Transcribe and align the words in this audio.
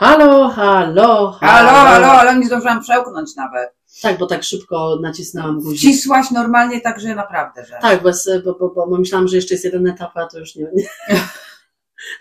Halo, 0.00 0.48
halo, 0.48 1.30
Halo, 1.40 1.70
halo, 1.70 2.06
ale 2.12 2.36
nie 2.38 2.46
zdążyłam 2.46 2.80
przełknąć 2.82 3.36
nawet. 3.36 3.70
Tak, 4.02 4.18
bo 4.18 4.26
tak 4.26 4.42
szybko 4.44 4.98
nacisnęłam 5.02 5.60
guzik. 5.60 5.78
Wcisłaś 5.78 6.30
normalnie 6.30 6.80
tak, 6.80 7.00
że 7.00 7.14
naprawdę, 7.14 7.64
że. 7.64 7.78
Tak, 7.82 8.02
bez, 8.02 8.30
bo, 8.44 8.54
bo, 8.54 8.86
bo 8.88 8.98
myślałam, 8.98 9.28
że 9.28 9.36
jeszcze 9.36 9.54
jest 9.54 9.64
jeden 9.64 9.86
etap, 9.86 10.10
a 10.14 10.26
to 10.26 10.38
już 10.38 10.54
nie. 10.56 10.66
nie. 10.74 10.84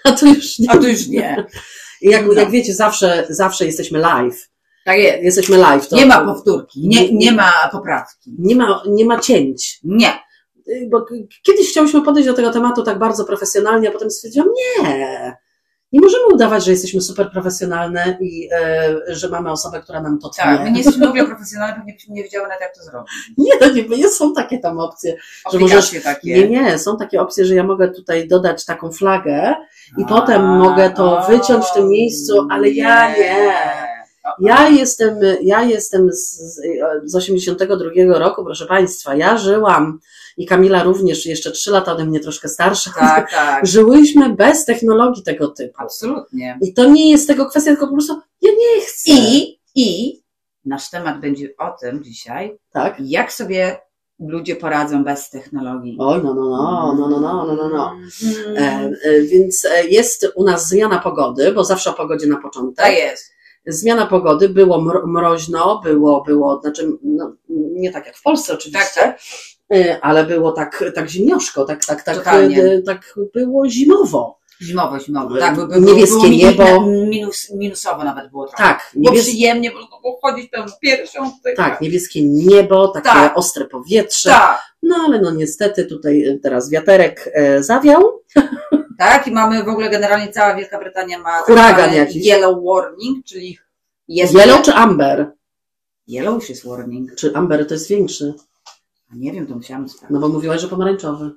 A 0.03 0.11
to 0.11 0.25
już 0.25 0.59
nie. 0.59 0.71
A 0.71 0.77
to 0.77 0.87
już 0.87 1.07
nie. 1.07 1.45
Jak, 2.01 2.25
No. 2.27 2.33
jak 2.33 2.51
wiecie, 2.51 2.73
zawsze, 2.73 3.25
zawsze 3.29 3.65
jesteśmy 3.65 3.99
live. 3.99 4.49
Tak 4.85 4.97
jest. 4.97 5.23
Jesteśmy 5.23 5.57
live. 5.57 5.87
To, 5.87 5.95
Nie 5.95 6.05
ma 6.05 6.25
powtórki, 6.25 6.87
nie, 6.87 7.13
nie 7.13 7.31
ma 7.31 7.51
poprawki. 7.71 8.35
nie 8.39 8.55
ma, 8.55 8.83
nie 8.87 9.05
ma 9.05 9.19
cięć. 9.19 9.79
Nie. 9.83 10.19
Bo 10.91 11.05
kiedyś 11.43 11.69
chciałyśmy 11.69 12.01
podejść 12.01 12.27
do 12.29 12.33
tego 12.35 12.51
tematu 12.51 12.83
tak 12.83 12.99
bardzo 12.99 13.25
profesjonalnie, 13.25 13.89
a 13.89 13.91
potem 13.91 14.11
stwierdziłam, 14.11 14.49
nie. 14.83 15.37
Nie 15.91 16.01
możemy 16.01 16.23
udawać, 16.33 16.65
że 16.65 16.71
jesteśmy 16.71 17.01
super 17.01 17.31
profesjonalne 17.31 18.17
i 18.21 18.49
e, 18.51 18.95
że 19.07 19.29
mamy 19.29 19.51
osobę, 19.51 19.81
która 19.81 20.01
nam 20.01 20.19
to 20.19 20.29
tnie. 20.29 20.43
Tak, 20.43 20.63
my 20.63 20.71
nie 20.71 20.77
jesteśmy 20.77 21.05
w 21.05 21.09
ogóle 21.09 21.25
profesjonalni, 21.25 21.75
pewnie 21.75 21.93
byśmy 21.93 22.15
nie 22.15 22.23
wiedziały 22.23 22.47
nawet 22.47 22.61
jak 22.61 22.75
to 22.75 22.83
zrobić. 22.83 23.11
Nie, 23.37 23.51
no 23.61 23.73
nie, 23.73 23.97
nie 23.97 24.09
są 24.09 24.33
takie 24.33 24.59
tam 24.59 24.79
opcje. 24.79 25.15
Że 25.51 25.57
Aplikacje 25.57 26.01
takie. 26.01 26.49
Nie, 26.49 26.49
nie, 26.49 26.79
są 26.79 26.97
takie 26.97 27.21
opcje, 27.21 27.45
że 27.45 27.55
ja 27.55 27.63
mogę 27.63 27.91
tutaj 27.91 28.27
dodać 28.27 28.65
taką 28.65 28.91
flagę 28.91 29.55
i 29.97 30.03
A, 30.03 30.07
potem 30.07 30.45
mogę 30.45 30.89
to 30.89 31.19
o, 31.19 31.27
wyciąć 31.27 31.65
w 31.65 31.73
tym 31.73 31.87
miejscu, 31.89 32.47
ale 32.51 32.69
ja 32.69 33.15
nie. 33.15 33.88
Ja 34.39 34.69
jestem, 34.69 35.15
ja 35.41 35.63
jestem 35.63 36.11
z, 36.11 36.31
z, 36.37 36.61
z 37.03 37.15
82 37.15 38.19
roku, 38.19 38.45
proszę 38.45 38.65
Państwa. 38.65 39.15
Ja 39.15 39.37
żyłam 39.37 39.99
i 40.37 40.45
Kamila 40.45 40.83
również, 40.83 41.25
jeszcze 41.25 41.51
trzy 41.51 41.71
lata 41.71 41.91
ode 41.91 42.05
mnie 42.05 42.19
troszkę 42.19 42.49
starsza. 42.49 42.91
Tak, 42.99 43.31
tak. 43.35 43.65
Żyłyśmy 43.67 44.35
bez 44.35 44.65
technologii 44.65 45.23
tego 45.23 45.47
typu. 45.47 45.73
Absolutnie. 45.77 46.59
I 46.61 46.73
to 46.73 46.85
nie 46.89 47.11
jest 47.11 47.27
tego 47.27 47.45
kwestia, 47.45 47.71
tylko 47.71 47.87
po 47.87 47.93
prostu 47.93 48.13
ja 48.41 48.51
nie 48.51 48.81
chcę. 48.81 49.11
I, 49.11 49.59
i 49.75 50.19
nasz 50.65 50.89
temat 50.89 51.19
będzie 51.19 51.49
o 51.57 51.77
tym 51.81 52.03
dzisiaj, 52.03 52.57
Tak? 52.71 52.95
jak 52.99 53.33
sobie 53.33 53.77
ludzie 54.19 54.55
poradzą 54.55 55.03
bez 55.03 55.29
technologii. 55.29 55.97
Oj, 55.99 56.21
no, 56.23 56.33
no, 56.33 56.41
no, 56.49 56.95
no, 56.97 57.07
no, 57.09 57.19
no, 57.19 57.45
no, 57.45 57.55
no, 57.55 57.69
no. 57.69 57.91
E, 58.57 58.59
Mhm. 58.59 58.93
e, 59.03 59.21
więc 59.21 59.65
e, 59.65 59.87
jest 59.87 60.27
u 60.35 60.43
nas 60.43 60.67
zmiana 60.67 60.99
pogody, 60.99 61.51
bo 61.51 61.63
zawsze 61.63 61.89
o 61.89 61.93
pogodzie 61.93 62.27
na 62.27 62.37
początek. 62.37 62.85
Tak 62.85 62.95
jest. 62.95 63.31
Zmiana 63.65 64.05
pogody, 64.05 64.49
było 64.49 64.81
mro, 64.81 65.07
mroźno, 65.07 65.81
było, 65.83 66.21
było, 66.21 66.61
znaczy, 66.61 66.91
no, 67.03 67.35
nie 67.49 67.91
tak 67.91 68.05
jak 68.05 68.17
w 68.17 68.23
Polsce 68.23 68.53
oczywiście, 68.53 69.01
Tak, 69.01 69.19
e, 69.73 70.01
ale 70.01 70.25
było 70.25 70.51
tak, 70.51 70.83
tak 70.95 71.09
zimnioszko, 71.09 71.65
tak, 71.65 71.85
tak, 71.85 72.03
tak, 72.03 72.27
e, 72.27 72.81
tak 72.81 73.15
było 73.33 73.69
zimowo. 73.69 74.38
Zimowo, 74.61 74.99
zimowo. 74.99 75.37
Tak, 75.37 75.55
by, 75.55 75.67
by, 75.67 75.81
Niebieskie 75.81 76.15
było 76.15 76.27
niebo. 76.27 76.81
Minus, 76.85 77.49
minusowo 77.49 78.03
nawet 78.03 78.29
było 78.31 78.47
trochę. 78.47 78.63
Tak, 78.63 78.91
Było 78.93 79.11
niebies- 79.15 79.21
przyjemnie, 79.21 79.71
bo 79.71 79.99
było 80.01 80.19
chodzić 80.21 80.49
pełną 80.49 80.71
piersią. 80.81 81.31
Tutaj, 81.31 81.55
tak, 81.55 81.81
niebieskie 81.81 82.23
niebo, 82.23 82.87
takie 82.87 83.09
Tak. 83.09 83.37
ostre 83.37 83.65
powietrze. 83.65 84.29
tak. 84.29 84.61
No 84.83 84.95
ale 85.05 85.21
no 85.21 85.31
niestety 85.31 85.85
tutaj 85.85 86.23
e, 86.27 86.39
teraz 86.39 86.69
wiaterek 86.69 87.29
e, 87.33 87.63
zawiał. 87.63 88.01
Tak, 88.97 89.27
i 89.27 89.31
mamy 89.31 89.63
w 89.63 89.67
ogóle 89.67 89.89
generalnie 89.89 90.27
cała 90.31 90.55
Wielka 90.55 90.79
Brytania 90.79 91.19
ma 91.19 91.39
Huragan 91.41 91.71
tak 91.75 91.79
zwany 91.83 91.97
jakiś. 91.97 92.25
Yellow 92.25 92.55
warning, 92.65 93.25
czyli 93.25 93.57
jest. 94.07 94.33
Yellow 94.33 94.61
czy 94.61 94.73
amber? 94.73 95.31
Yellow 96.07 96.35
już 96.35 96.49
jest 96.49 96.65
warning. 96.67 97.15
Czy 97.15 97.35
amber 97.35 97.67
to 97.67 97.73
jest 97.73 97.87
większy? 97.89 98.33
A 99.11 99.15
nie 99.15 99.31
wiem, 99.31 99.47
to 99.47 99.55
musiałam 99.55 99.89
sprawdzić. 99.89 100.09
No 100.13 100.19
bo 100.19 100.27
mówiłaś, 100.27 100.61
że 100.61 100.67
pomarańczowy. 100.67 101.31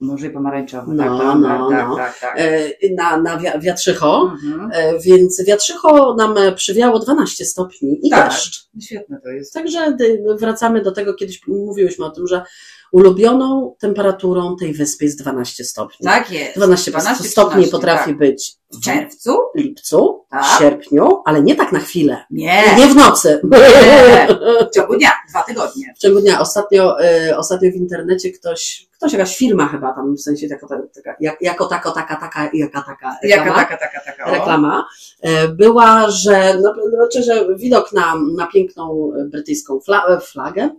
Może 0.00 0.26
i 0.26 0.30
pomarańczowy. 0.30 0.94
No, 0.94 1.02
tak, 1.18 1.18
tak, 1.18 1.38
no, 1.40 1.70
tak, 1.70 1.88
no. 1.88 1.96
tak, 1.96 2.18
tak. 2.20 2.34
E, 2.38 2.70
Na, 2.94 3.16
na 3.16 3.38
wia- 3.38 3.60
wiatrzycho. 3.60 4.32
Mhm. 4.44 4.70
E, 4.72 4.98
Więc 4.98 5.44
wiatrzycho 5.46 6.14
nam 6.14 6.38
e, 6.38 6.52
przywiało 6.52 6.98
12 6.98 7.44
stopni 7.44 8.00
i 8.06 8.10
Tak. 8.10 8.28
deszcz. 8.30 8.68
Świetne 8.82 9.20
to 9.22 9.28
jest. 9.28 9.54
Także 9.54 9.96
y, 10.00 10.22
wracamy 10.38 10.82
do 10.82 10.92
tego, 10.92 11.14
kiedyś 11.14 11.46
mówiłyśmy 11.46 12.04
o 12.04 12.10
tym, 12.10 12.26
że 12.26 12.42
ulubioną 12.92 13.74
temperaturą 13.80 14.56
tej 14.56 14.72
wyspy 14.72 15.04
jest 15.04 15.22
12 15.22 15.64
stopni. 15.64 16.04
Tak 16.06 16.30
jest. 16.32 16.56
12, 16.56 16.90
12, 16.90 17.24
stopni 17.24 17.50
13, 17.52 17.70
potrafi 17.72 18.10
tak. 18.10 18.18
być 18.18 18.59
W 18.72 18.80
czerwcu? 18.84 19.38
lipcu, 19.54 20.24
Tak. 20.30 20.44
sierpniu, 20.58 21.22
ale 21.24 21.42
nie 21.42 21.54
tak 21.54 21.72
na 21.72 21.78
chwilę. 21.80 22.24
Nie. 22.30 22.62
Nie 22.78 22.86
w 22.86 22.96
nocy. 22.96 23.40
Nie. 23.50 24.28
W 24.66 24.74
ciągu 24.74 24.96
dnia, 24.96 25.10
dwa 25.30 25.42
tygodnie. 25.42 25.94
W 25.96 25.98
ciągu 25.98 26.20
dnia. 26.20 26.40
Ostatnio, 26.40 27.04
y, 27.04 27.36
ostatnio 27.36 27.70
w 27.70 27.74
internecie 27.74 28.30
ktoś, 28.32 28.86
ktoś, 28.96 29.12
jakaś 29.12 29.36
firma 29.36 29.68
chyba 29.68 29.92
tam, 29.94 30.16
w 30.16 30.20
sensie 30.20 30.46
jako, 30.46 30.66
taka, 30.94 31.16
jak, 31.20 31.42
jako 31.42 31.66
tako, 31.66 31.90
taka, 31.90 32.16
taka, 32.16 32.50
jaka 32.54 32.82
taka 32.82 33.16
Jaka 33.22 33.44
reklama, 33.44 33.62
taka, 33.64 33.76
taka, 33.76 34.00
taka. 34.04 34.24
o. 34.24 34.30
reklama, 34.34 34.86
e, 35.22 35.48
była, 35.48 36.10
że, 36.10 36.54
no, 36.62 36.74
znaczy, 36.96 37.22
że 37.22 37.46
widok 37.56 37.92
na, 37.92 38.14
na 38.36 38.46
piękną 38.46 39.12
brytyjską 39.30 39.80
fla, 39.80 40.20
flagę, 40.20 40.70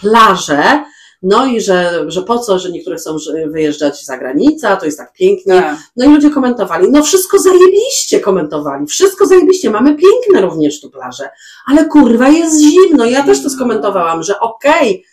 plażę, 0.00 0.84
no 1.22 1.46
i 1.46 1.60
że, 1.60 2.04
że 2.06 2.22
po 2.22 2.38
co, 2.38 2.58
że 2.58 2.70
niektóre 2.70 2.96
chcą 2.96 3.16
wyjeżdżać 3.46 4.04
za 4.04 4.18
granicę, 4.18 4.76
to 4.80 4.86
jest 4.86 4.98
tak 4.98 5.12
pięknie. 5.12 5.54
Tak. 5.54 5.76
No 5.96 6.04
i 6.04 6.08
ludzie 6.08 6.30
komentowali, 6.30 6.90
no 6.90 7.02
wszystko 7.02 7.38
zajebiście 7.38 8.20
komentowali, 8.20 8.86
wszystko 8.86 9.26
zajebiście, 9.26 9.70
mamy 9.70 9.96
piękne 9.96 10.40
również 10.40 10.80
tu 10.80 10.90
plaże, 10.90 11.28
ale 11.66 11.84
kurwa 11.84 12.28
jest 12.28 12.60
zimno. 12.60 13.04
Ja 13.04 13.22
też 13.22 13.42
to 13.42 13.50
skomentowałam, 13.50 14.22
że 14.22 14.40
okej, 14.40 15.04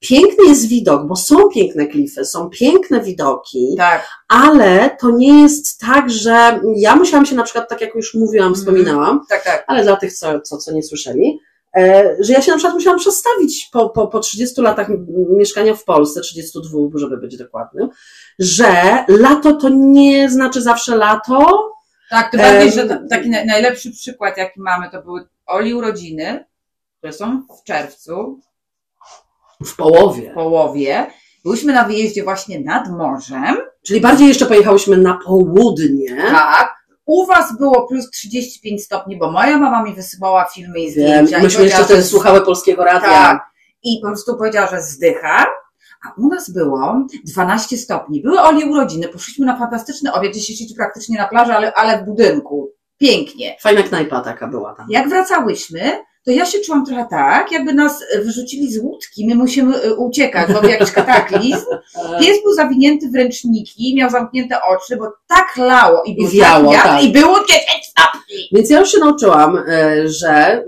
piękny 0.00 0.44
jest 0.48 0.68
widok, 0.68 1.06
bo 1.06 1.16
są 1.16 1.48
piękne 1.48 1.86
klify, 1.86 2.24
są 2.24 2.50
piękne 2.50 3.00
widoki, 3.00 3.74
Tak. 3.78 4.06
ale 4.28 4.96
to 5.00 5.10
nie 5.10 5.42
jest 5.42 5.80
tak, 5.80 6.10
że 6.10 6.60
ja 6.76 6.96
musiałam 6.96 7.26
się 7.26 7.34
na 7.36 7.42
przykład, 7.42 7.68
tak 7.68 7.80
jak 7.80 7.94
już 7.94 8.14
mówiłam, 8.14 8.48
Mhm. 8.48 8.54
wspominałam, 8.60 9.20
Tak, 9.28 9.44
tak. 9.44 9.64
ale 9.66 9.82
dla 9.82 9.96
tych, 9.96 10.12
co, 10.12 10.40
co, 10.40 10.56
co 10.56 10.72
nie 10.72 10.82
słyszeli, 10.82 11.40
że 12.20 12.32
ja 12.32 12.42
się 12.42 12.50
na 12.50 12.56
przykład 12.56 12.74
musiałam 12.74 12.98
przestawić 13.00 13.68
po, 13.72 13.90
po, 13.90 14.06
po 14.08 14.20
30 14.20 14.60
latach 14.60 14.88
mieszkania 15.30 15.74
w 15.74 15.84
Polsce, 15.84 16.20
32, 16.20 16.78
żeby 16.94 17.16
być 17.16 17.36
dokładnym, 17.36 17.88
że 18.38 19.04
lato 19.08 19.52
to 19.54 19.68
nie 19.68 20.30
znaczy 20.30 20.62
zawsze 20.62 20.96
lato. 20.96 21.70
Tak, 22.10 22.30
tym 22.30 22.40
bardziej, 22.40 22.72
że 22.72 22.88
ta- 22.88 23.00
taki 23.10 23.30
na- 23.30 23.44
najlepszy 23.44 23.90
przykład, 23.90 24.36
jaki 24.36 24.60
mamy, 24.60 24.90
to 24.90 25.02
były 25.02 25.28
Oli 25.46 25.74
urodziny, 25.74 26.44
które 26.98 27.12
są 27.12 27.42
w 27.60 27.64
czerwcu, 27.64 28.40
W 29.64 29.76
połowie. 29.76 30.30
w 30.30 30.34
połowie. 30.34 31.06
Byliśmy 31.44 31.72
na 31.72 31.84
wyjeździe 31.84 32.24
właśnie 32.24 32.60
nad 32.60 32.90
morzem. 32.90 33.56
Czyli 33.82 34.00
bardziej 34.00 34.28
jeszcze 34.28 34.46
pojechałyśmy 34.46 34.96
na 34.96 35.18
południe. 35.26 36.16
Tak. 36.30 36.75
U 37.06 37.26
was 37.26 37.56
było 37.58 37.86
plus 37.88 38.10
35 38.10 38.84
stopni, 38.84 39.18
bo 39.18 39.32
moja 39.32 39.58
mama 39.58 39.82
mi 39.82 39.94
wysyłała 39.94 40.44
filmy 40.54 40.80
i 40.80 40.90
zdjęcia. 40.90 41.38
myśmy 41.38 41.64
jeszcze 41.64 41.84
wtedy 41.84 42.02
że- 42.02 42.08
słuchały 42.08 42.40
polskiego 42.40 42.84
radia. 42.84 43.08
Tak. 43.08 43.46
I 43.82 43.98
po 44.02 44.06
prostu 44.08 44.36
powiedziała, 44.36 44.66
że 44.70 44.82
zdycha. 44.82 45.46
A 46.06 46.12
u 46.20 46.28
nas 46.28 46.50
było 46.50 47.06
12 47.24 47.78
stopni. 47.78 48.22
Były 48.22 48.40
Oli 48.40 48.64
urodziny, 48.64 49.08
poszliśmy 49.08 49.46
na 49.46 49.58
fantastyczny 49.58 50.12
obiad, 50.12 50.32
gdzie 50.32 50.40
siedzieć 50.40 50.76
praktycznie 50.76 51.18
na 51.18 51.28
plaży, 51.28 51.52
ale, 51.52 51.72
ale 51.74 52.02
w 52.02 52.04
budynku. 52.04 52.70
Pięknie. 52.98 53.56
Fajna 53.60 53.82
knajpa 53.82 54.20
taka 54.20 54.46
była 54.46 54.74
tam. 54.74 54.86
Jak 54.90 55.08
wracałyśmy, 55.08 55.92
to 56.26 56.32
ja 56.32 56.46
się 56.46 56.58
czułam 56.58 56.86
trochę 56.86 57.06
tak, 57.10 57.52
jakby 57.52 57.74
nas 57.74 58.04
e, 58.12 58.20
wyrzucili 58.20 58.72
z 58.72 58.78
łódki, 58.78 59.26
my 59.26 59.34
musimy 59.34 59.76
e, 59.76 59.94
uciekać, 59.94 60.52
bo 60.52 60.68
jakiś 60.68 60.90
kataklizm. 60.90 61.66
Pies 62.20 62.42
był 62.42 62.54
zawinięty 62.54 63.10
w 63.10 63.14
ręczniki, 63.14 63.94
miał 63.96 64.10
zamknięte 64.10 64.56
oczy, 64.62 64.96
bo 64.96 65.12
tak 65.28 65.56
lało 65.56 66.02
i, 66.02 66.14
był 66.14 66.28
I 66.28 66.38
wiało, 66.38 66.72
tak, 66.72 66.82
tak. 66.82 67.04
i 67.04 67.12
było 67.12 67.34
10 67.34 67.64
stopni. 67.90 68.48
Więc 68.52 68.70
ja 68.70 68.80
już 68.80 68.92
się 68.92 68.98
nauczyłam, 68.98 69.58
e, 69.68 70.08
że 70.08 70.64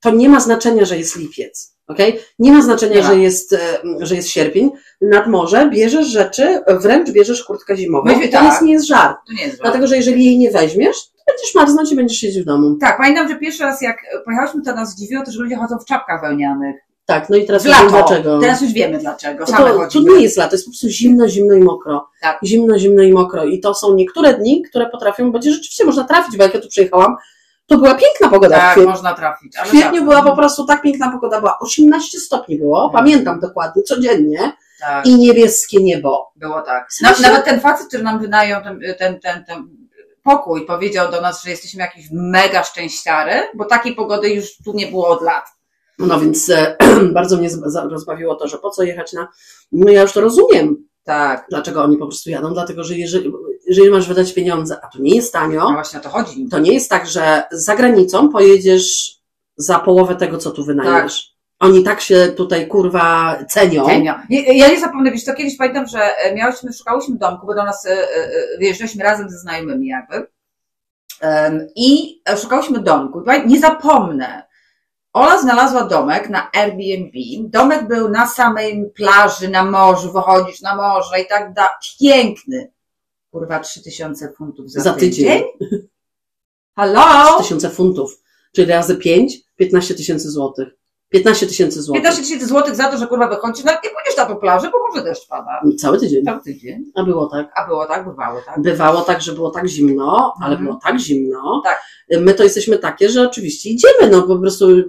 to 0.00 0.10
nie 0.10 0.28
ma 0.28 0.40
znaczenia, 0.40 0.84
że 0.84 0.98
jest 0.98 1.16
lipiec. 1.16 1.74
Okay? 1.86 2.12
Nie 2.38 2.52
ma 2.52 2.62
znaczenia, 2.62 2.94
Nie 2.94 3.02
ma. 3.02 3.08
że 3.08 3.18
jest, 3.18 3.56
że 4.00 4.14
jest 4.14 4.28
sierpień. 4.28 4.70
Nad 5.00 5.26
morze 5.26 5.70
bierzesz 5.70 6.06
rzeczy, 6.06 6.60
wręcz 6.80 7.10
bierzesz 7.10 7.44
kurtkę 7.44 7.76
zimową. 7.76 8.04
Myśmy 8.04 8.24
I 8.24 8.28
to 8.28 8.38
tak. 8.38 8.44
jest, 8.44 8.62
nie 8.62 8.72
jest 8.72 8.86
żart. 8.86 9.16
To 9.26 9.32
nie 9.32 9.42
jest 9.42 9.56
złe. 9.56 9.62
Dlatego, 9.62 9.86
że 9.86 9.96
jeżeli 9.96 10.24
jej 10.24 10.38
nie 10.38 10.50
weźmiesz, 10.50 10.96
będziesz 11.28 11.54
marznąć 11.54 11.92
i 11.92 11.96
będziesz 11.96 12.18
siedzieć 12.18 12.42
w 12.42 12.46
domu. 12.46 12.76
Tak, 12.80 12.96
pamiętam, 12.96 13.28
że 13.28 13.36
pierwszy 13.36 13.62
raz 13.62 13.82
jak 13.82 13.96
pojechałyśmy, 14.24 14.62
to 14.62 14.74
nas 14.74 14.90
zdziwiło 14.90 15.24
to, 15.24 15.30
że 15.32 15.40
ludzie 15.42 15.56
chodzą 15.56 15.78
w 15.78 15.84
czapkach 15.84 16.20
wełnianych. 16.20 16.76
Tak, 17.06 17.30
no 17.30 17.36
i 17.36 17.46
teraz 17.46 17.64
lato. 17.64 17.88
dlaczego. 17.88 18.38
Teraz 18.40 18.60
już 18.62 18.72
wiemy 18.72 18.98
dlaczego. 18.98 19.44
No 19.50 19.56
to, 19.58 19.88
to 19.92 20.00
nie 20.00 20.22
jest 20.22 20.36
lato, 20.36 20.50
to 20.50 20.54
jest 20.56 20.64
po 20.66 20.70
prostu 20.70 20.88
zimno, 20.88 21.28
zimno 21.28 21.54
i 21.54 21.60
mokro. 21.60 22.08
Tak. 22.20 22.38
Zimno, 22.44 22.78
zimno 22.78 23.02
i 23.02 23.12
mokro. 23.12 23.44
I 23.44 23.60
to 23.60 23.74
są 23.74 23.94
niektóre 23.94 24.34
dni, 24.34 24.62
które 24.62 24.86
potrafią, 24.90 25.32
będzie 25.32 25.50
rzeczywiście 25.52 25.84
można 25.84 26.04
trafić, 26.04 26.36
bo 26.36 26.42
jak 26.42 26.54
ja 26.54 26.60
tu 26.60 26.68
przyjechałam, 26.68 27.16
to 27.66 27.78
była 27.78 27.94
piękna 27.94 28.28
pogoda 28.28 28.56
Tak, 28.56 28.76
można 28.86 29.14
trafić. 29.14 29.56
W 29.56 29.68
kwietniu 29.68 29.92
tak. 29.92 30.04
była 30.04 30.22
po 30.22 30.36
prostu 30.36 30.64
tak 30.66 30.82
piękna 30.82 31.10
pogoda, 31.12 31.40
była 31.40 31.58
18 31.58 32.18
stopni 32.20 32.58
było, 32.58 32.84
Mhm. 32.84 33.04
pamiętam 33.04 33.40
dokładnie, 33.40 33.82
codziennie 33.82 34.52
Tak, 34.80 35.06
i 35.06 35.14
niebieskie 35.18 35.82
niebo. 35.82 36.32
było 36.36 36.62
tak. 36.62 36.88
W 36.92 37.02
Na, 37.02 37.08
sensie- 37.08 37.22
nawet 37.22 37.44
ten 37.44 37.60
facet, 37.60 37.86
który 37.88 38.02
nam 38.02 38.18
wynajął 38.18 38.62
ten, 38.62 38.80
ten, 38.98 39.20
ten, 39.20 39.44
ten 39.44 39.68
pokój, 40.22 40.66
powiedział 40.66 41.10
do 41.10 41.20
nas, 41.20 41.44
że 41.44 41.50
jesteśmy 41.50 41.80
jakieś 41.80 42.04
mega 42.12 42.62
szczęściary, 42.64 43.32
bo 43.54 43.64
takiej 43.64 43.94
pogody 43.94 44.30
już 44.30 44.56
tu 44.64 44.72
nie 44.74 44.86
było 44.86 45.08
od 45.08 45.22
lat. 45.22 45.44
No 45.98 46.20
więc 46.20 46.50
e, 46.50 46.76
bardzo 47.12 47.36
mnie 47.36 47.48
rozbawiło 47.90 48.34
to, 48.34 48.48
że 48.48 48.58
po 48.58 48.70
co 48.70 48.82
jechać 48.82 49.12
na... 49.12 49.28
No 49.72 49.90
ja 49.90 50.02
już 50.02 50.12
to 50.12 50.20
rozumiem, 50.20 50.88
Tak. 51.04 51.46
dlaczego 51.50 51.82
oni 51.82 51.96
po 51.96 52.06
prostu 52.06 52.30
jadą, 52.30 52.52
dlatego 52.52 52.84
że 52.84 52.94
jeżeli... 52.98 53.32
jeżeli 53.66 53.90
masz 53.90 54.08
wydać 54.08 54.34
pieniądze, 54.34 54.78
a 54.82 54.88
to 54.88 54.98
nie 54.98 55.16
jest 55.16 55.34
No 55.34 55.40
tanio, 55.40 55.70
właśnie 55.72 56.00
o 56.00 56.02
to 56.02 56.08
chodzi. 56.08 56.48
to 56.50 56.58
nie 56.58 56.72
jest 56.72 56.90
tak, 56.90 57.06
że 57.06 57.42
za 57.52 57.76
granicą 57.76 58.28
pojedziesz 58.28 59.18
za 59.56 59.78
połowę 59.78 60.16
tego, 60.16 60.38
co 60.38 60.50
tu 60.50 60.64
wynajmiesz. 60.64 61.37
Oni 61.60 61.84
tak 61.84 62.00
się 62.00 62.28
tutaj 62.36 62.68
kurwa 62.68 63.38
cenią. 63.48 63.84
Nie, 64.30 64.56
Ja 64.56 64.68
nie 64.68 64.80
zapomnę, 64.80 65.10
wiesz, 65.10 65.24
to 65.24 65.34
kiedyś 65.34 65.56
pamiętam, 65.56 65.86
że 65.86 66.16
e, 66.16 66.34
miałyśmy, 66.34 66.72
szukałyśmy 66.72 67.16
domku, 67.16 67.46
bo 67.46 67.54
do 67.54 67.64
nas 67.64 67.86
e, 67.86 67.90
e, 67.90 68.58
wyjeżdżaliśmy 68.58 69.04
razem 69.04 69.30
ze 69.30 69.38
znajomymi 69.38 69.86
jakby. 69.86 70.26
I 71.76 72.20
szukałyśmy 72.42 72.78
domku. 72.78 73.22
Nie 73.46 73.60
zapomnę. 73.60 74.42
Ola 75.12 75.38
znalazła 75.38 75.84
domek 75.84 76.28
na 76.28 76.50
Airbnb. 76.52 77.12
Domek 77.50 77.88
był 77.88 78.08
na 78.08 78.26
samej 78.26 78.90
plaży, 78.94 79.48
na 79.48 79.64
morzu, 79.64 80.12
wychodzisz 80.12 80.60
na 80.60 80.76
morze 80.76 81.20
i 81.20 81.26
tak 81.26 81.52
dalej. 81.52 81.72
Piękny. 82.00 82.72
Kurwa, 83.30 83.60
3000 83.60 84.32
funtów 84.32 84.70
za, 84.70 84.80
Za 84.80 84.92
tydzień. 84.92 85.42
Halo? 86.76 87.38
tysiące 87.38 87.70
funtów. 87.70 88.22
Czyli 88.52 88.70
razy 88.70 88.96
5, 88.96 89.36
15 89.56 89.94
tysięcy 89.94 90.30
złotych. 90.30 90.77
15 91.10 91.46
tysięcy 91.46 91.82
złotych. 91.82 92.02
15 92.02 92.22
tysięcy 92.22 92.46
złotych 92.46 92.74
za 92.74 92.88
to, 92.88 92.98
że 92.98 93.06
kurwa 93.06 93.28
wychodzisz, 93.28 93.64
nawet 93.64 93.84
nie 93.84 93.90
pójdziesz 93.90 94.16
na 94.16 94.26
tą 94.26 94.36
plażę, 94.36 94.70
bo 94.72 94.78
może 94.88 95.04
deszcz 95.04 95.28
pada. 95.28 95.60
Cały 95.78 95.98
tydzień. 95.98 96.24
Cały 96.24 96.40
tydzień. 96.40 96.84
A 96.94 97.02
było 97.04 97.26
tak. 97.26 97.52
A 97.56 97.66
było 97.66 97.86
tak, 97.86 98.04
bywało 98.08 98.40
tak. 98.46 98.60
Bywało 98.62 99.00
tak, 99.00 99.22
że 99.22 99.32
było 99.32 99.50
tak 99.50 99.68
zimno, 99.68 100.34
ale 100.42 100.50
Mhm. 100.52 100.64
było 100.66 100.80
tak 100.84 100.98
zimno. 100.98 101.60
Tak. 101.64 101.82
My 102.20 102.34
to 102.34 102.42
jesteśmy 102.42 102.78
takie, 102.78 103.08
że 103.10 103.22
oczywiście 103.22 103.70
idziemy, 103.70 104.10
no 104.10 104.22
po 104.22 104.38
prostu 104.38 104.68
y, 104.70 104.84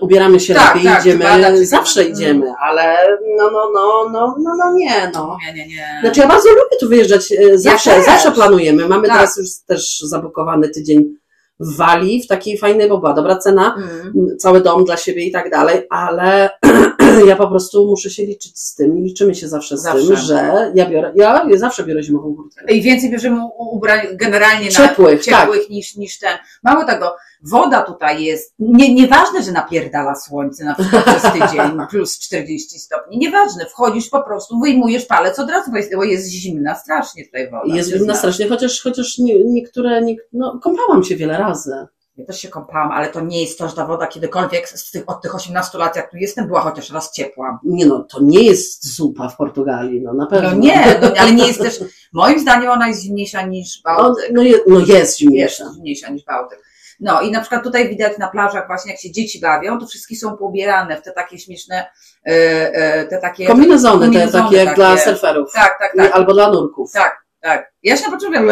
ubieramy 0.00 0.40
się 0.40 0.54
Tak, 0.54 0.74
lepiej, 0.74 0.90
tak, 0.92 1.00
idziemy, 1.00 1.24
trzeba 1.24 1.38
dać- 1.38 1.66
zawsze 1.68 2.00
Mhm. 2.00 2.16
idziemy, 2.16 2.52
ale 2.60 2.96
no, 3.38 3.50
no, 3.50 3.70
no, 3.74 4.08
no, 4.12 4.34
no, 4.38 4.56
no 4.58 4.72
nie, 4.72 5.10
no. 5.14 5.36
Nie, 5.46 5.52
nie, 5.54 5.68
nie. 5.68 5.98
Znaczy 6.00 6.20
ja 6.20 6.26
bardzo 6.28 6.48
lubię 6.48 6.76
tu 6.80 6.88
wyjeżdżać, 6.88 7.32
y, 7.32 7.58
zawsze, 7.58 7.90
też. 7.90 8.04
zawsze 8.06 8.32
planujemy. 8.32 8.88
Mamy 8.88 9.08
Tak. 9.08 9.16
teraz 9.16 9.36
już 9.36 9.48
też 9.66 10.00
zabukowany 10.00 10.68
tydzień 10.68 11.14
w 11.60 11.76
Walii, 11.76 12.22
w 12.22 12.26
takiej 12.26 12.58
fajnej, 12.58 12.88
bo 12.88 12.98
była 12.98 13.12
dobra 13.12 13.36
cena, 13.36 13.76
Mm. 13.78 14.12
cały 14.38 14.60
dom 14.60 14.84
dla 14.84 14.96
siebie 14.96 15.24
i 15.24 15.32
tak 15.32 15.50
dalej, 15.50 15.86
ale 15.90 16.50
ja 17.28 17.36
po 17.36 17.48
prostu 17.48 17.86
muszę 17.86 18.10
się 18.10 18.22
liczyć 18.26 18.58
z 18.58 18.74
tym 18.74 18.98
i 18.98 19.02
liczymy 19.02 19.34
się 19.34 19.48
zawsze 19.48 19.76
z 19.76 19.82
Zawsze. 19.82 20.06
tym, 20.06 20.16
że 20.16 20.72
ja 20.74 20.90
biorę, 20.90 21.12
ja 21.16 21.46
zawsze 21.56 21.84
biorę 21.84 22.02
zimową 22.02 22.34
kurtkę. 22.34 22.72
I 22.72 22.82
więcej 22.82 23.10
bierzemy 23.10 23.40
ubrań 23.58 24.06
generalnie 24.12 24.68
Ciepłych, 24.68 25.26
na 25.26 25.38
ciepłych 25.38 25.70
niż, 25.70 25.96
niż 25.96 26.18
ten. 26.18 26.38
Mało 26.62 26.84
tego, 26.84 27.16
woda 27.42 27.82
tutaj 27.82 28.24
jest, 28.24 28.54
nie, 28.58 28.94
nieważne, 28.94 29.42
że 29.42 29.52
napierdala 29.52 30.14
słońce 30.14 30.64
na 30.64 30.74
przykład 30.74 31.04
przez 31.04 31.32
tydzień, 31.32 31.78
plus 31.90 32.18
40 32.18 32.78
stopni, 32.78 33.18
nieważne, 33.18 33.66
wchodzisz 33.66 34.08
po 34.10 34.22
prostu, 34.22 34.60
wyjmujesz 34.60 35.06
palec 35.06 35.38
od 35.38 35.50
razu, 35.50 35.70
bo 35.70 35.76
jest, 35.76 35.96
bo 35.96 36.04
jest 36.04 36.30
zimna 36.30 36.74
strasznie 36.74 37.24
tutaj 37.24 37.50
woda. 37.50 37.76
Jest 37.76 37.90
zimna 37.90 38.14
strasznie, 38.14 38.48
chociaż, 38.48 38.82
chociaż 38.82 39.18
nie, 39.18 39.44
niektóre, 39.44 40.02
nie, 40.02 40.16
no 40.32 40.60
kąpałam 40.62 41.04
się 41.04 41.16
wiele 41.16 41.38
razy. 41.38 41.86
Ja 42.16 42.24
też 42.26 42.40
się 42.40 42.48
kąpałam, 42.48 42.92
ale 42.92 43.08
to 43.08 43.20
nie 43.20 43.42
jest 43.42 43.58
to, 43.58 43.68
że 43.68 43.74
ta 43.76 43.86
woda 43.86 44.06
kiedykolwiek 44.06 44.68
z 44.68 44.90
tych, 44.90 45.02
od 45.06 45.22
tych 45.22 45.34
18 45.34 45.78
lat, 45.78 45.96
jak 45.96 46.10
tu 46.10 46.16
jestem, 46.16 46.46
była 46.46 46.60
chociaż 46.60 46.90
raz 46.90 47.12
ciepła. 47.12 47.58
Nie 47.64 47.86
no, 47.86 48.06
to 48.10 48.18
nie 48.22 48.42
jest 48.42 48.94
zupa 48.96 49.28
w 49.28 49.36
Portugalii, 49.36 50.00
no 50.02 50.12
na 50.12 50.26
pewno. 50.26 50.50
No 50.50 50.56
nie, 50.56 50.98
no, 51.02 51.08
ale 51.18 51.32
nie 51.32 51.46
jest 51.46 51.60
też, 51.60 51.80
moim 52.12 52.40
zdaniem 52.40 52.70
ona 52.70 52.88
jest 52.88 53.02
zimniejsza 53.02 53.42
niż 53.46 53.80
No, 53.84 53.96
Bałtyk. 53.96 54.30
no, 54.32 54.42
je, 54.42 54.58
no 54.66 54.78
jest 54.78 54.88
Jest 54.90 55.18
zimniejsza. 55.18 55.64
zimniejsza 55.74 56.10
niż 56.10 56.24
Bałtyk. 56.24 56.58
No 57.00 57.20
i 57.20 57.30
na 57.30 57.40
przykład 57.40 57.62
tutaj 57.64 57.88
widać 57.88 58.18
na 58.18 58.28
plażach 58.28 58.66
właśnie 58.66 58.92
jak 58.92 59.00
się 59.00 59.10
dzieci 59.12 59.40
bawią, 59.40 59.78
to 59.78 59.86
wszystkie 59.86 60.16
są 60.16 60.36
poubierane 60.36 60.96
w 60.96 61.02
te 61.02 61.12
takie 61.12 61.38
śmieszne, 61.38 61.86
e, 62.26 62.30
e, 62.74 63.04
te 63.06 63.18
takie... 63.18 63.46
Kombinezony, 63.46 63.98
te 63.98 64.04
kombinezony 64.04 64.44
takie 64.44 64.56
jak 64.56 64.74
dla 64.76 64.90
takie. 64.96 65.02
surferów. 65.10 65.52
Tak, 65.52 65.76
tak, 65.78 65.92
tak. 65.96 66.12
Albo 66.16 66.32
dla 66.34 66.50
nurków. 66.50 66.92
Tak, 66.92 67.23
tak. 67.44 67.72
Ja 67.82 67.96
się 67.96 68.10
na 68.10 68.16
początku 68.16 68.42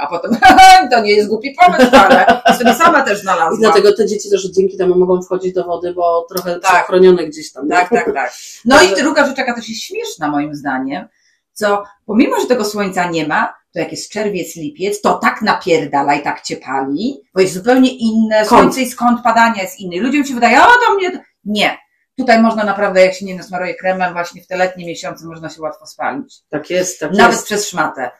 a 0.00 0.06
potem 0.06 0.36
to 0.90 1.00
nie 1.00 1.12
jest 1.12 1.28
głupi 1.28 1.54
pomysł, 1.64 1.90
ale 1.96 2.26
sobie 2.58 2.74
sama 2.74 3.02
też 3.02 3.18
I 3.18 3.22
znalazłam. 3.22 3.60
dlatego 3.60 3.92
te 3.96 4.06
dzieci 4.06 4.30
też 4.30 4.50
dzięki 4.50 4.76
temu 4.76 4.98
mogą 4.98 5.22
wchodzić 5.22 5.54
do 5.54 5.64
wody, 5.64 5.94
bo 5.94 6.26
trochę 6.34 6.60
Tak. 6.60 6.86
chronione 6.86 7.26
gdzieś 7.26 7.52
tam. 7.52 7.68
Tak, 7.68 7.90
nie? 7.90 7.98
tak, 7.98 8.14
tak. 8.14 8.32
No 8.64 8.82
i 8.82 8.94
druga 8.94 9.26
rzecz, 9.26 9.38
jaka 9.38 9.54
też 9.54 9.68
jest 9.68 9.82
śmieszna 9.82 10.28
moim 10.28 10.54
zdaniem, 10.54 11.08
co 11.52 11.82
pomimo, 12.06 12.40
że 12.40 12.46
tego 12.46 12.64
słońca 12.64 13.10
nie 13.10 13.28
ma, 13.28 13.54
to 13.72 13.78
jak 13.78 13.90
jest 13.92 14.10
czerwiec, 14.12 14.56
lipiec, 14.56 15.00
to 15.00 15.14
tak 15.14 15.42
napierdala 15.42 16.14
i 16.14 16.22
tak 16.22 16.42
cię 16.42 16.56
pali, 16.56 17.20
bo 17.34 17.40
jest 17.40 17.54
zupełnie 17.54 17.90
inne, 17.90 18.36
Kąt. 18.36 18.48
słońce 18.48 18.80
i 18.82 18.86
skąd 18.86 19.22
padania 19.22 19.62
jest 19.62 19.80
inny. 19.80 20.00
Ludziom 20.00 20.24
się 20.24 20.34
wydaje, 20.34 20.62
o 20.62 20.66
to 20.86 20.94
mnie... 20.94 21.24
Nie. 21.44 21.78
Tutaj 22.18 22.42
można 22.42 22.64
naprawdę, 22.64 23.00
jak 23.00 23.14
się 23.14 23.26
nie 23.26 23.36
nasmaruje 23.36 23.74
kremem, 23.74 24.12
właśnie 24.12 24.42
w 24.42 24.46
te 24.46 24.56
letnie 24.56 24.86
miesiące 24.86 25.26
można 25.26 25.50
się 25.50 25.62
łatwo 25.62 25.86
spalić. 25.86 26.34
Tak 26.48 26.70
jest, 26.70 27.00
tak 27.00 27.12
Nawet 27.12 27.32
jest. 27.32 27.44
przez 27.44 27.68
szmatę. 27.68 28.10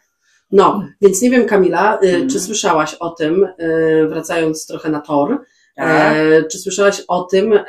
No, 0.53 0.85
więc 1.01 1.23
nie 1.23 1.31
wiem 1.31 1.47
Kamila, 1.47 1.99
y, 2.05 2.09
Mm. 2.09 2.29
czy 2.29 2.41
słyszałaś 2.41 2.95
o 2.95 3.11
tym, 3.11 3.49
y, 3.61 4.07
wracając 4.09 4.67
trochę 4.67 4.89
na 4.91 5.01
tor, 5.01 5.39
Tak? 5.77 6.17
E, 6.17 6.43
czy 6.43 6.59
słyszałaś 6.59 7.03
o 7.09 7.23
tym, 7.23 7.53
e, 7.53 7.65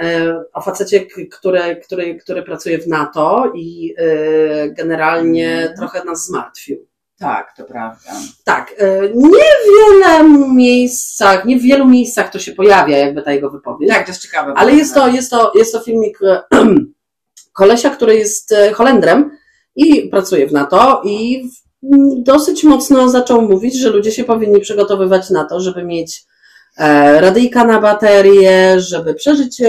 o 0.54 0.62
facecie, 0.62 1.06
który, 1.32 1.76
który, 1.84 2.16
który 2.16 2.44
pracuje 2.44 2.78
w 2.78 2.88
NATO 2.88 3.52
i 3.56 3.96
e, 3.98 4.70
generalnie 4.70 5.62
Mm. 5.62 5.78
trochę 5.78 6.04
nas 6.04 6.26
zmartwił? 6.26 6.88
Tak, 7.20 7.54
to 7.58 7.64
prawda. 7.64 8.12
Tak, 8.44 8.76
e, 8.78 9.02
nie 9.16 9.40
w 9.40 9.68
wiele 9.90 10.24
miejscach, 10.54 11.46
nie 11.46 11.60
w 11.60 11.62
wielu 11.62 11.86
miejscach 11.86 12.32
to 12.32 12.40
się 12.40 12.52
pojawia, 12.52 12.98
jakby 12.98 13.22
ta 13.22 13.34
jego 13.34 13.50
wypowiedź. 13.50 13.90
Tak, 13.90 14.06
to 14.06 14.12
jest 14.12 14.22
ciekawe. 14.22 14.54
Ale 14.56 14.74
jest 14.74 14.94
to, 14.94 15.08
jest 15.08 15.32
to, 15.32 15.52
jest 15.56 15.74
to 15.74 15.80
filmik 15.80 16.20
e, 16.24 16.42
kolesia, 17.54 17.90
który 17.90 18.16
jest 18.16 18.52
e, 18.52 18.74
Holendrem 18.74 19.32
i 19.76 20.10
pracuje 20.10 20.48
w 20.48 20.52
NATO 20.52 21.02
i 21.06 21.50
dosyć 22.18 22.64
mocno 22.64 23.10
zaczął 23.10 23.42
mówić, 23.42 23.80
że 23.80 23.90
ludzie 23.90 24.12
się 24.12 24.24
powinni 24.24 24.62
przygotowywać 24.62 25.30
na 25.30 25.44
to, 25.46 25.60
żeby 25.60 25.84
mieć 25.84 26.26
radyjka 27.20 27.66
na 27.66 27.82
baterię, 27.82 28.80
żeby 28.80 29.14
przeżyć 29.14 29.62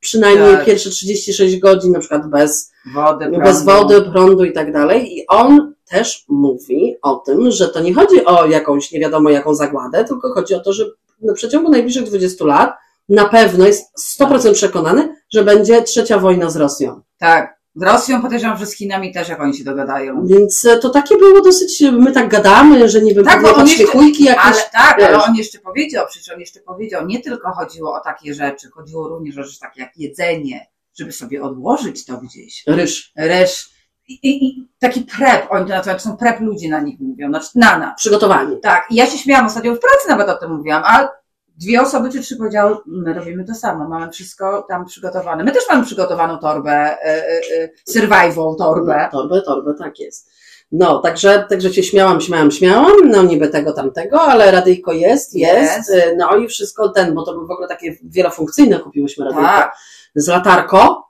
przynajmniej 0.00 0.52
Tak. 0.52 0.64
pierwsze 0.64 0.90
36 0.90 1.58
godzin, 1.58 1.92
na 1.92 1.98
przykład 1.98 2.30
bez, 2.30 2.72
Wody, 2.94 3.30
bez 3.30 3.64
prądu. 3.64 3.88
wody, 3.88 4.10
prądu 4.10 4.44
i 4.44 4.52
tak 4.52 4.72
dalej. 4.72 5.18
I 5.18 5.26
on 5.26 5.73
też 5.88 6.24
mówi 6.28 6.96
o 7.02 7.14
tym, 7.16 7.50
że 7.50 7.68
to 7.68 7.80
nie 7.80 7.94
chodzi 7.94 8.24
o 8.24 8.46
jakąś 8.46 8.92
nie 8.92 9.00
wiadomo 9.00 9.30
jaką 9.30 9.54
zagładę, 9.54 10.04
tylko 10.04 10.32
chodzi 10.34 10.54
o 10.54 10.60
to, 10.60 10.72
że 10.72 10.84
na 11.22 11.34
przeciągu 11.34 11.70
najbliższych 11.70 12.04
20 12.04 12.44
lat 12.44 12.74
na 13.08 13.24
pewno 13.28 13.66
jest 13.66 13.92
100% 14.20 14.52
przekonany, 14.54 15.16
że 15.32 15.44
będzie 15.44 15.82
trzecia 15.82 16.18
wojna 16.18 16.50
z 16.50 16.56
Rosją. 16.56 17.00
Tak. 17.18 17.54
Z 17.76 17.82
Rosją 17.82 18.22
podejrzewam, 18.22 18.58
że 18.58 18.66
z 18.66 18.74
Chinami 18.76 19.12
też, 19.12 19.28
jak 19.28 19.40
oni 19.40 19.54
się 19.56 19.64
dogadają. 19.64 20.26
Więc 20.26 20.64
e, 20.64 20.78
to 20.78 20.90
takie 20.90 21.16
było 21.16 21.40
dosyć, 21.40 21.82
my 21.92 22.12
tak 22.12 22.28
gadamy, 22.28 22.88
że 22.88 23.02
niby 23.02 23.24
Tak, 23.24 23.42
bo 23.42 23.54
on 23.54 23.68
jeszcze- 23.68 23.82
jakieś. 23.82 24.28
Ale 24.28 24.56
tak, 24.72 25.02
ale 25.02 25.16
wiesz. 25.18 25.28
on 25.28 25.34
jeszcze 25.34 25.58
powiedział, 25.58 26.06
przecież 26.08 26.34
on 26.34 26.40
jeszcze 26.40 26.60
powiedział, 26.60 27.06
nie 27.06 27.20
tylko 27.20 27.50
chodziło 27.52 27.94
o 27.94 28.00
takie 28.00 28.34
rzeczy, 28.34 28.70
chodziło 28.70 29.08
również 29.08 29.38
o 29.38 29.44
rzeczy 29.44 29.60
takie 29.60 29.80
jak 29.80 29.96
jedzenie, 29.96 30.66
żeby 30.98 31.12
sobie 31.12 31.42
odłożyć 31.42 32.04
to 32.04 32.16
gdzieś. 32.16 32.64
Ryż. 32.66 33.12
Ryż. 33.16 33.73
I, 34.08 34.46
i, 34.46 34.68
taki 34.78 35.00
prep, 35.00 35.46
oni 35.50 35.66
to 35.66 35.74
nazywają, 35.74 35.98
to 35.98 36.04
są 36.04 36.16
prep 36.16 36.40
ludzie 36.40 36.68
na 36.68 36.80
nich 36.80 37.00
mówią, 37.00 37.28
znaczy 37.28 37.48
na 37.54 37.78
nas. 37.78 37.94
Przygotowani. 37.96 38.60
Tak, 38.60 38.86
i 38.90 38.94
ja 38.94 39.06
się 39.06 39.18
śmiałam 39.18 39.46
ostatnio 39.46 39.74
w 39.74 39.80
pracy 39.80 40.08
nawet 40.08 40.28
o 40.28 40.34
tym 40.34 40.56
mówiłam, 40.56 40.82
a 40.86 41.08
dwie 41.56 41.82
osoby 41.82 42.10
czy 42.10 42.20
trzy 42.20 42.36
powiedziały, 42.36 42.76
my 42.86 43.14
robimy 43.14 43.44
to 43.44 43.54
samo, 43.54 43.88
mamy 43.88 44.12
wszystko 44.12 44.66
tam 44.68 44.84
przygotowane. 44.84 45.44
My 45.44 45.52
też 45.52 45.64
mamy 45.70 45.84
przygotowaną 45.84 46.38
torbę, 46.38 46.72
e, 46.72 47.32
e, 47.62 47.68
survival 47.84 48.56
torbę. 48.58 49.08
Torbę, 49.12 49.42
torbę, 49.42 49.74
tak 49.78 50.00
jest. 50.00 50.30
No, 50.72 50.98
także, 50.98 51.46
także 51.48 51.74
się 51.74 51.82
śmiałam, 51.82 52.20
śmiałam, 52.20 52.50
śmiałam, 52.50 52.92
no 53.04 53.22
niby 53.22 53.48
tego, 53.48 53.72
tamtego, 53.72 54.20
ale 54.20 54.50
radyjko 54.50 54.92
jest, 54.92 55.34
jest, 55.34 55.90
Jest. 55.94 56.16
no 56.16 56.36
i 56.36 56.48
wszystko 56.48 56.88
ten, 56.88 57.14
bo 57.14 57.24
to 57.24 57.32
był 57.32 57.46
w 57.46 57.50
ogóle 57.50 57.68
takie 57.68 57.96
wielofunkcyjne 58.04 58.78
kupiłyśmy 58.78 59.24
radyjko. 59.24 59.46
Tak. 59.46 59.76
Z 60.14 60.28
latarko, 60.28 61.08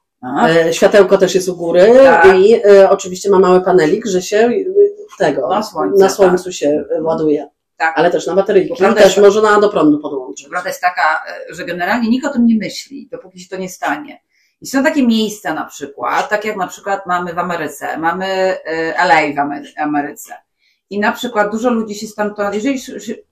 E, 0.48 0.72
światełko 0.72 1.18
też 1.18 1.34
jest 1.34 1.48
u 1.48 1.56
góry 1.56 1.92
Tak. 2.04 2.26
i 2.38 2.54
e, 2.54 2.90
oczywiście 2.90 3.30
ma 3.30 3.38
mały 3.38 3.60
panelik, 3.60 4.06
że 4.06 4.22
się 4.22 4.36
e, 4.38 4.50
tego, 5.18 5.48
Na 5.48 5.62
słońcu, 5.62 5.98
na 5.98 6.08
słońcu 6.08 6.52
się 6.52 6.84
e, 6.96 7.02
ładuje. 7.02 7.48
Tak. 7.76 7.98
Ale 7.98 8.10
też 8.10 8.26
na 8.26 8.34
bateryjki, 8.34 8.74
Prawda, 8.78 9.02
też 9.02 9.14
że- 9.14 9.20
można 9.20 9.60
do 9.60 9.68
prądu 9.68 9.98
podłączyć. 9.98 10.48
Prawda 10.48 10.68
jest 10.68 10.80
taka, 10.80 11.22
że 11.50 11.64
generalnie 11.64 12.08
nikt 12.08 12.26
o 12.26 12.32
tym 12.32 12.46
nie 12.46 12.56
myśli, 12.56 13.08
dopóki 13.12 13.40
się 13.40 13.48
to 13.48 13.56
nie 13.56 13.68
stanie. 13.68 14.20
I 14.60 14.66
są 14.66 14.84
takie 14.84 15.06
miejsca 15.06 15.54
na 15.54 15.64
przykład, 15.64 16.28
tak 16.28 16.44
jak 16.44 16.56
na 16.56 16.66
przykład 16.66 17.06
mamy 17.06 17.32
w 17.34 17.38
Ameryce, 17.38 17.98
mamy 17.98 18.56
LA 18.96 19.20
w 19.20 19.36
Amery- 19.38 19.72
Ameryce. 19.82 20.34
I 20.94 20.98
na 21.00 21.12
przykład 21.12 21.52
dużo 21.52 21.70
ludzi 21.70 21.94
się 21.94 22.06
stamtąd, 22.06 22.54
jeżeli 22.54 22.80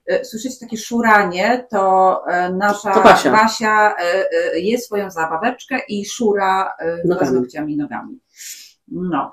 e, 0.07 0.25
słyszycie 0.25 0.57
takie 0.61 0.77
szuranie, 0.77 1.67
to 1.71 2.21
e, 2.27 2.53
nasza 2.53 2.95
To 2.95 3.03
Basia. 3.03 3.31
Basia 3.33 3.95
e, 3.97 4.59
je 4.59 4.79
swoją 4.79 5.11
zabaweczkę 5.11 5.79
i 5.89 6.07
szura 6.07 6.75
paznokciami 7.19 7.77
nogami. 7.77 8.21
No. 8.89 9.33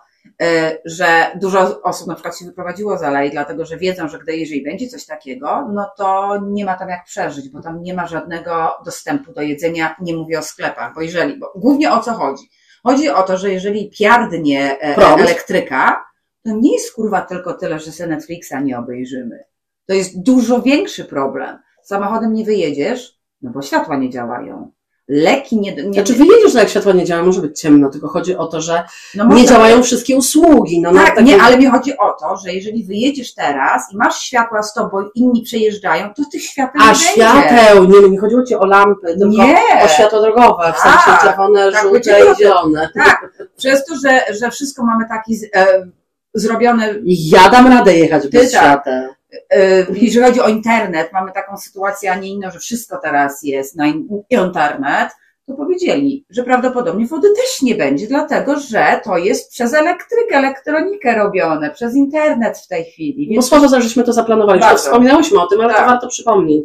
Że 0.86 1.32
dużo 1.36 1.82
osób 1.82 2.08
na 2.08 2.14
przykład 2.14 2.38
się 2.38 2.46
wyprowadziło 2.46 2.98
z 2.98 3.04
LA, 3.04 3.30
dlatego 3.30 3.66
że 3.66 3.78
wiedzą, 3.78 4.08
że 4.08 4.20
gdy 4.20 4.38
jeżeli 4.38 4.64
będzie 4.64 4.88
coś 4.88 5.06
takiego, 5.06 5.68
no 5.74 5.92
to 5.98 6.40
nie 6.44 6.66
ma 6.66 6.78
tam 6.78 6.90
jak 6.90 7.06
przeżyć, 7.06 7.50
bo 7.50 7.62
tam 7.62 7.84
nie 7.84 7.94
ma 7.94 8.08
żadnego 8.08 8.72
dostępu 8.86 9.34
do 9.34 9.42
jedzenia, 9.42 9.96
nie 10.02 10.16
mówię 10.16 10.40
o 10.40 10.42
sklepach, 10.42 10.94
bo 10.96 11.02
jeżeli, 11.02 11.40
bo 11.40 11.54
głównie 11.56 11.92
o 11.92 12.00
co 12.00 12.14
chodzi? 12.14 12.50
Chodzi 12.84 13.10
o 13.10 13.24
to, 13.24 13.38
że 13.38 13.52
jeżeli 13.52 13.92
piardnie 14.00 14.78
Prąd. 14.96 15.22
elektryka, 15.22 16.10
to 16.50 16.56
nie 16.56 16.74
jest 16.74 16.94
kurwa 16.94 17.22
tylko 17.22 17.54
tyle, 17.54 17.80
że 17.80 17.92
sobie 17.92 18.10
Netflixa 18.10 18.54
nie 18.64 18.80
obejrzymy. 18.80 19.44
To 19.86 19.94
jest 19.94 20.22
dużo 20.22 20.62
większy 20.62 21.06
problem. 21.06 21.58
Samochodem 21.84 22.34
nie 22.34 22.46
wyjedziesz, 22.46 23.20
no 23.42 23.52
bo 23.52 23.62
światła 23.62 23.96
nie 23.98 24.10
działają. 24.10 24.72
Leki 25.08 25.60
nie... 25.60 25.76
nie 25.76 25.94
Znaczy 25.94 26.14
wyjedziesz, 26.14 26.54
że 26.54 26.60
jak 26.60 26.70
światło 26.70 26.92
nie 26.94 27.06
działa, 27.06 27.24
może 27.24 27.42
być 27.42 27.60
ciemno, 27.60 27.90
tylko 27.90 28.08
chodzi 28.08 28.36
o 28.36 28.48
to, 28.48 28.62
że 28.62 28.84
no 29.16 29.36
nie 29.36 29.46
działają 29.46 29.84
wszystkie 29.84 30.18
usługi. 30.18 30.82
No, 30.82 30.92
na 30.92 31.06
Tak, 31.06 31.26
nie, 31.26 31.42
ale 31.42 31.58
mi 31.58 31.66
chodzi 31.66 31.98
o 31.98 32.12
to, 32.12 32.38
że 32.38 32.54
jeżeli 32.54 32.84
wyjedziesz 32.84 33.34
teraz 33.34 33.94
i 33.94 33.98
masz 33.98 34.20
światła 34.20 34.64
z 34.64 34.74
tobą 34.74 35.02
i 35.02 35.20
inni 35.20 35.42
przejeżdżają, 35.42 36.14
to 36.14 36.24
tych 36.32 36.44
świateł 36.44 36.82
A 36.82 36.86
nie 36.86 36.92
będzie. 36.92 37.06
świateł, 37.12 37.86
nie, 37.86 38.10
nie 38.10 38.20
chodziło 38.20 38.44
ci 38.44 38.56
o 38.56 38.66
lampy, 38.66 39.08
tylko 39.08 39.28
Nie. 39.28 39.58
o 39.86 39.88
światło 39.88 40.22
drogowe, 40.22 40.74
w 40.74 40.80
sensie 40.80 41.06
Tak, 41.06 41.22
czerwone, 41.22 41.72
tak, 41.72 41.84
żółte 41.84 42.20
i 42.34 42.36
zielone. 42.36 42.90
Tak, 42.96 43.32
przez 43.58 43.86
to, 43.86 43.96
że, 43.96 44.22
że 44.40 44.52
wszystko 44.52 44.84
mamy 44.86 45.08
taki 45.10 45.36
z, 45.36 45.44
e, 45.56 45.88
zrobione 46.34 46.96
Ja 47.08 47.50
dam 47.50 47.68
radę 47.68 47.98
jechać 47.98 48.28
bez 48.28 48.32
Ty 48.52 48.58
tak. 48.58 48.64
świateł. 48.64 49.10
E, 49.50 49.86
Jeżeli 49.94 50.26
chodzi 50.26 50.42
o 50.42 50.48
internet, 50.50 51.10
mamy 51.14 51.32
taką 51.32 51.58
sytuację, 51.58 52.12
a 52.12 52.16
nie 52.16 52.30
inną, 52.30 52.52
że 52.52 52.60
wszystko 52.60 52.98
teraz 53.04 53.44
jest 53.44 53.76
na 53.76 53.88
in- 53.88 54.08
internet, 54.30 55.10
to 55.48 55.54
powiedzieli, 55.56 56.26
że 56.30 56.44
prawdopodobnie 56.44 57.08
wody 57.08 57.28
też 57.36 57.62
nie 57.62 57.76
będzie, 57.76 58.08
dlatego 58.08 58.60
że 58.60 59.02
to 59.04 59.18
jest 59.18 59.52
przez 59.52 59.74
elektrykę, 59.74 60.36
elektronikę 60.36 61.16
robione, 61.16 61.72
przez 61.72 61.96
internet 61.96 62.58
w 62.58 62.68
tej 62.68 62.86
chwili. 62.86 63.28
Bo 63.28 63.34
Więc 63.34 63.46
słowo, 63.48 63.82
żeśmy 63.82 64.04
to 64.04 64.14
zaplanowali, 64.14 64.60
Bardzo. 64.60 64.84
wspominałyśmy 64.84 65.42
o 65.42 65.48
tym, 65.48 65.62
ale 65.62 65.74
to 65.74 65.80
Tak. 65.80 65.88
warto 65.90 66.08
przypomnieć, 66.08 66.64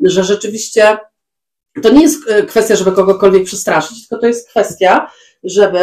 że 0.00 0.24
rzeczywiście 0.24 0.98
to 1.82 1.90
nie 1.92 2.02
jest 2.02 2.30
e, 2.30 2.42
kwestia, 2.42 2.76
żeby 2.76 2.92
kogokolwiek 2.92 3.44
przestraszyć, 3.44 4.08
tylko 4.08 4.20
to 4.20 4.26
jest 4.26 4.48
kwestia, 4.48 5.10
żeby, 5.44 5.78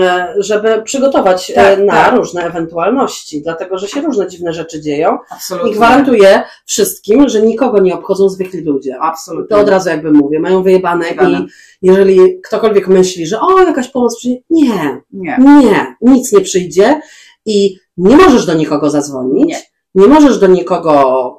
e, 0.00 0.34
żeby 0.38 0.82
przygotować 0.82 1.50
e, 1.50 1.54
Tak, 1.54 1.78
na 1.78 1.92
tak. 1.92 2.14
różne 2.14 2.42
ewentualności, 2.44 3.42
dlatego 3.42 3.78
że 3.78 3.88
się 3.88 4.00
różne 4.00 4.28
dziwne 4.28 4.52
rzeczy 4.52 4.80
dzieją 4.80 5.18
absolutnie. 5.30 5.70
i 5.70 5.74
gwarantuję 5.74 6.42
wszystkim, 6.66 7.28
że 7.28 7.42
nikogo 7.42 7.78
nie 7.80 7.94
obchodzą 7.94 8.28
zwykli 8.28 8.60
ludzie. 8.60 8.96
Absolutnie. 9.00 9.56
To 9.56 9.62
od 9.62 9.68
razu 9.68 9.88
jakby 9.88 10.12
mówię, 10.12 10.40
mają 10.40 10.62
wyjebane 10.62 11.04
Wyjebane. 11.04 11.38
i 11.38 11.46
jeżeli 11.82 12.40
ktokolwiek 12.40 12.88
myśli, 12.88 13.26
że 13.26 13.40
o, 13.40 13.58
jakaś 13.62 13.88
pomoc 13.88 14.16
przyjdzie, 14.18 14.40
nie, 14.50 15.00
Nie. 15.12 15.36
nie, 15.38 15.94
nic 16.00 16.32
nie 16.32 16.40
przyjdzie 16.40 17.00
i 17.46 17.76
nie 17.96 18.16
możesz 18.16 18.46
do 18.46 18.54
nikogo 18.54 18.90
zadzwonić, 18.90 19.46
Nie. 19.48 19.58
Nie, 19.94 20.06
możesz 20.06 20.38
do 20.38 20.46
nikogo 20.46 21.38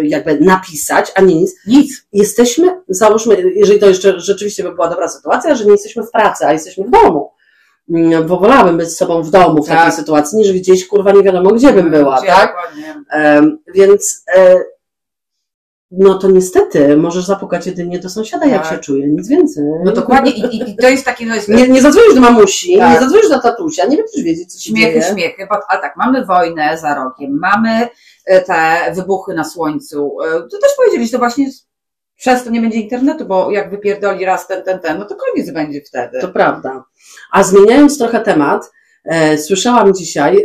y, 0.00 0.06
jakby 0.06 0.40
napisać, 0.40 1.12
ani 1.14 1.34
nic. 1.36 1.54
Nic. 1.66 2.06
Jesteśmy, 2.12 2.80
załóżmy, 2.88 3.36
jeżeli 3.54 3.78
to 3.80 3.86
jeszcze 3.86 4.20
rzeczywiście 4.20 4.62
by 4.62 4.72
była 4.74 4.88
dobra 4.88 5.08
sytuacja, 5.08 5.54
że 5.54 5.64
nie 5.64 5.72
jesteśmy 5.72 6.02
w 6.02 6.10
pracy, 6.10 6.46
a 6.46 6.52
jesteśmy 6.52 6.84
w 6.84 6.90
domu. 6.90 7.30
Mm, 7.90 8.26
Bo 8.26 8.36
wolałabym 8.38 8.76
być 8.76 8.88
z 8.88 8.96
sobą 8.96 9.22
w 9.22 9.30
domu 9.30 9.62
w 9.64 9.68
takiej 9.68 9.84
Tak. 9.84 9.94
sytuacji, 9.94 10.38
niż 10.38 10.52
gdzieś 10.52 10.86
kurwa 10.86 11.12
nie 11.12 11.22
wiadomo 11.22 11.50
gdzie 11.50 11.72
bym 11.72 11.90
była, 11.90 12.18
Gdzie 12.18 12.26
tak? 12.26 12.48
dokładnie. 12.48 12.94
Em, 13.10 13.58
więc 13.74 14.24
e, 14.36 14.56
no 15.98 16.18
to 16.18 16.30
niestety 16.30 16.96
możesz 16.96 17.24
zapukać 17.24 17.66
jedynie 17.66 17.98
do 17.98 18.10
sąsiada, 18.10 18.46
jak 18.46 18.62
Tak. 18.62 18.72
się 18.72 18.78
czuje, 18.78 19.08
nic 19.08 19.28
więcej. 19.28 19.64
No 19.84 19.92
dokładnie 19.92 20.30
i, 20.32 20.70
i, 20.70 20.76
to 20.76 20.88
jest 20.88 21.04
takie, 21.04 21.26
no 21.26 21.34
jest 21.34 21.48
Nie, 21.48 21.68
nie 21.68 21.82
zadzwonisz 21.82 22.14
do 22.14 22.20
mamusi, 22.20 22.78
Tak. 22.78 22.94
nie 22.94 23.00
zadzwonisz 23.00 23.28
do 23.28 23.40
tatusia, 23.40 23.86
nie 23.86 23.96
będziesz 23.96 24.24
wiedzieć, 24.24 24.52
co 24.52 24.58
się 24.58 24.70
śmiechy, 24.70 25.00
dzieje. 25.00 25.12
śmiechy, 25.12 25.46
bo, 25.50 25.56
ale 25.68 25.80
tak, 25.80 25.94
mamy 25.96 26.24
wojnę 26.26 26.78
za 26.78 26.94
rogiem, 26.94 27.38
mamy 27.38 27.88
e, 28.26 28.40
te 28.40 28.92
wybuchy 28.94 29.34
na 29.34 29.44
słońcu, 29.44 30.16
E, 30.24 30.32
to 30.40 30.58
też 30.58 30.70
powiedzieli, 30.76 31.06
że 31.06 31.12
to 31.12 31.18
właśnie 31.18 31.46
przez 32.16 32.44
to 32.44 32.50
nie 32.50 32.60
będzie 32.60 32.78
internetu, 32.80 33.24
bo 33.24 33.50
jak 33.50 33.70
wypierdoli 33.70 34.24
raz 34.24 34.46
ten, 34.46 34.62
ten, 34.62 34.78
ten, 34.78 34.98
no 34.98 35.04
to 35.04 35.14
koniec 35.16 35.50
będzie 35.50 35.80
wtedy. 35.80 36.20
To 36.20 36.28
prawda. 36.28 36.84
A 37.32 37.42
zmieniając 37.42 37.98
trochę 37.98 38.20
temat, 38.20 38.72
e, 39.04 39.38
słyszałam 39.38 39.94
dzisiaj. 39.94 40.44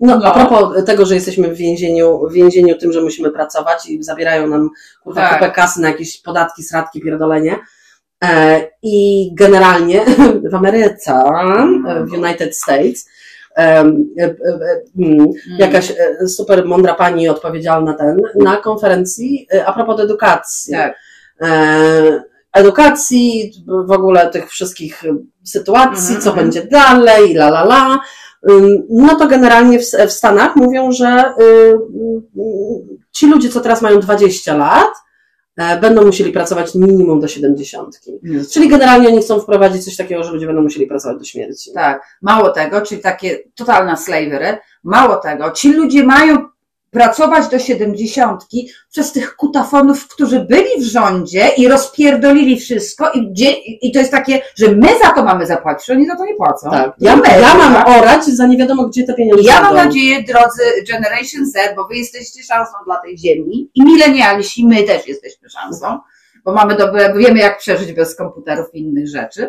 No, 0.00 0.18
No. 0.18 0.24
a 0.24 0.46
propos 0.46 0.84
tego, 0.84 1.06
że 1.06 1.14
jesteśmy 1.14 1.48
w 1.48 1.56
więzieniu, 1.56 2.28
w 2.28 2.32
więzieniu 2.32 2.78
tym, 2.78 2.92
że 2.92 3.02
musimy 3.02 3.30
pracować 3.30 3.88
i 3.88 4.02
zabierają 4.02 4.46
nam 4.46 4.70
kurwa 5.02 5.20
Tak. 5.20 5.38
kupę 5.38 5.50
kasy 5.50 5.80
na 5.80 5.88
jakieś 5.88 6.20
podatki, 6.22 6.62
sradki, 6.62 7.00
pierdolenie. 7.00 7.58
E, 8.24 8.60
I 8.82 9.30
generalnie 9.34 10.04
w 10.50 10.54
Ameryce, 10.54 11.12
e, 11.12 12.04
w 12.04 12.12
United 12.12 12.56
States, 12.56 13.08
e, 13.56 13.60
e, 13.60 13.84
mm, 14.98 15.18
Mm. 15.18 15.28
jakaś 15.58 15.92
super 16.26 16.64
mądra 16.66 16.94
pani 16.94 17.28
odpowiedzialna 17.28 17.94
ten, 17.94 18.16
na 18.34 18.56
konferencji 18.56 19.46
a 19.66 19.72
propos 19.72 20.00
edukacji. 20.00 20.74
Tak. 20.74 20.94
Edukacji, 22.52 23.52
w 23.86 23.90
ogóle 23.90 24.30
tych 24.30 24.50
wszystkich 24.50 25.02
sytuacji, 25.44 26.14
Mhm, 26.14 26.20
co 26.20 26.30
mhm. 26.30 26.46
będzie 26.46 26.66
dalej, 26.66 27.34
la 27.34 27.48
la 27.48 27.62
la. 27.62 28.00
No 28.90 29.16
to 29.16 29.26
generalnie 29.26 29.78
w, 29.78 29.82
w 29.82 30.12
Stanach 30.12 30.56
mówią, 30.56 30.92
że 30.92 31.34
y, 31.40 31.78
ci 33.12 33.26
ludzie, 33.26 33.48
co 33.48 33.60
teraz 33.60 33.82
mają 33.82 34.00
20 34.00 34.56
lat, 34.56 34.90
e, 35.56 35.80
będą 35.80 36.04
musieli 36.04 36.32
pracować 36.32 36.74
minimum 36.74 37.20
do 37.20 37.28
70. 37.28 38.00
Mm. 38.24 38.46
Czyli 38.46 38.68
generalnie 38.68 39.08
oni 39.08 39.20
chcą 39.20 39.40
wprowadzić 39.40 39.84
coś 39.84 39.96
takiego, 39.96 40.24
że 40.24 40.32
ludzie 40.32 40.46
będą 40.46 40.62
musieli 40.62 40.86
pracować 40.86 41.18
do 41.18 41.24
śmierci. 41.24 41.72
Tak, 41.72 42.18
mało 42.22 42.50
tego, 42.50 42.80
czyli 42.80 43.00
takie 43.00 43.38
totalna 43.54 43.96
slavery, 43.96 44.58
mało 44.84 45.16
tego, 45.16 45.50
ci 45.50 45.72
ludzie 45.72 46.04
mają 46.04 46.48
pracować 46.90 47.48
do 47.48 47.58
siedemdziesiątki 47.58 48.70
przez 48.90 49.12
tych 49.12 49.36
kutafonów, 49.36 50.08
którzy 50.08 50.40
byli 50.40 50.80
w 50.80 50.82
rządzie 50.82 51.48
i 51.56 51.68
rozpierdolili 51.68 52.60
wszystko 52.60 53.10
i, 53.10 53.30
gdzie, 53.30 53.50
i 53.52 53.92
to 53.92 53.98
jest 53.98 54.10
takie, 54.10 54.40
że 54.56 54.68
my 54.68 54.88
za 55.02 55.10
to 55.10 55.24
mamy 55.24 55.46
zapłacić, 55.46 55.86
że 55.86 55.92
oni 55.92 56.06
za 56.06 56.16
to 56.16 56.24
nie 56.24 56.34
płacą. 56.34 56.70
Tak. 56.70 56.94
No 57.00 57.10
Ja, 57.10 57.16
my, 57.16 57.28
ja 57.40 57.54
mam 57.54 57.74
tak? 57.74 57.88
orać 57.88 58.24
za 58.24 58.46
nie 58.46 58.56
wiadomo 58.56 58.88
gdzie 58.88 59.04
te 59.04 59.14
pieniądze 59.14 59.44
Ja 59.44 59.62
mam 59.62 59.74
nadzieję, 59.74 60.22
drodzy 60.22 60.62
Generation 60.88 61.46
Z, 61.46 61.76
bo 61.76 61.88
wy 61.88 61.96
jesteście 61.96 62.42
szansą 62.42 62.72
dla 62.84 62.96
tej 62.96 63.18
ziemi 63.18 63.70
i 63.74 63.84
milenialiści, 63.84 64.66
my 64.66 64.82
też 64.82 65.08
jesteśmy 65.08 65.48
szansą, 65.50 65.98
bo 66.44 66.52
mamy 66.52 66.76
dobre, 66.76 67.14
wiemy 67.16 67.38
jak 67.38 67.58
przeżyć 67.58 67.92
bez 67.92 68.16
komputerów 68.16 68.66
i 68.74 68.80
innych 68.80 69.08
rzeczy. 69.08 69.48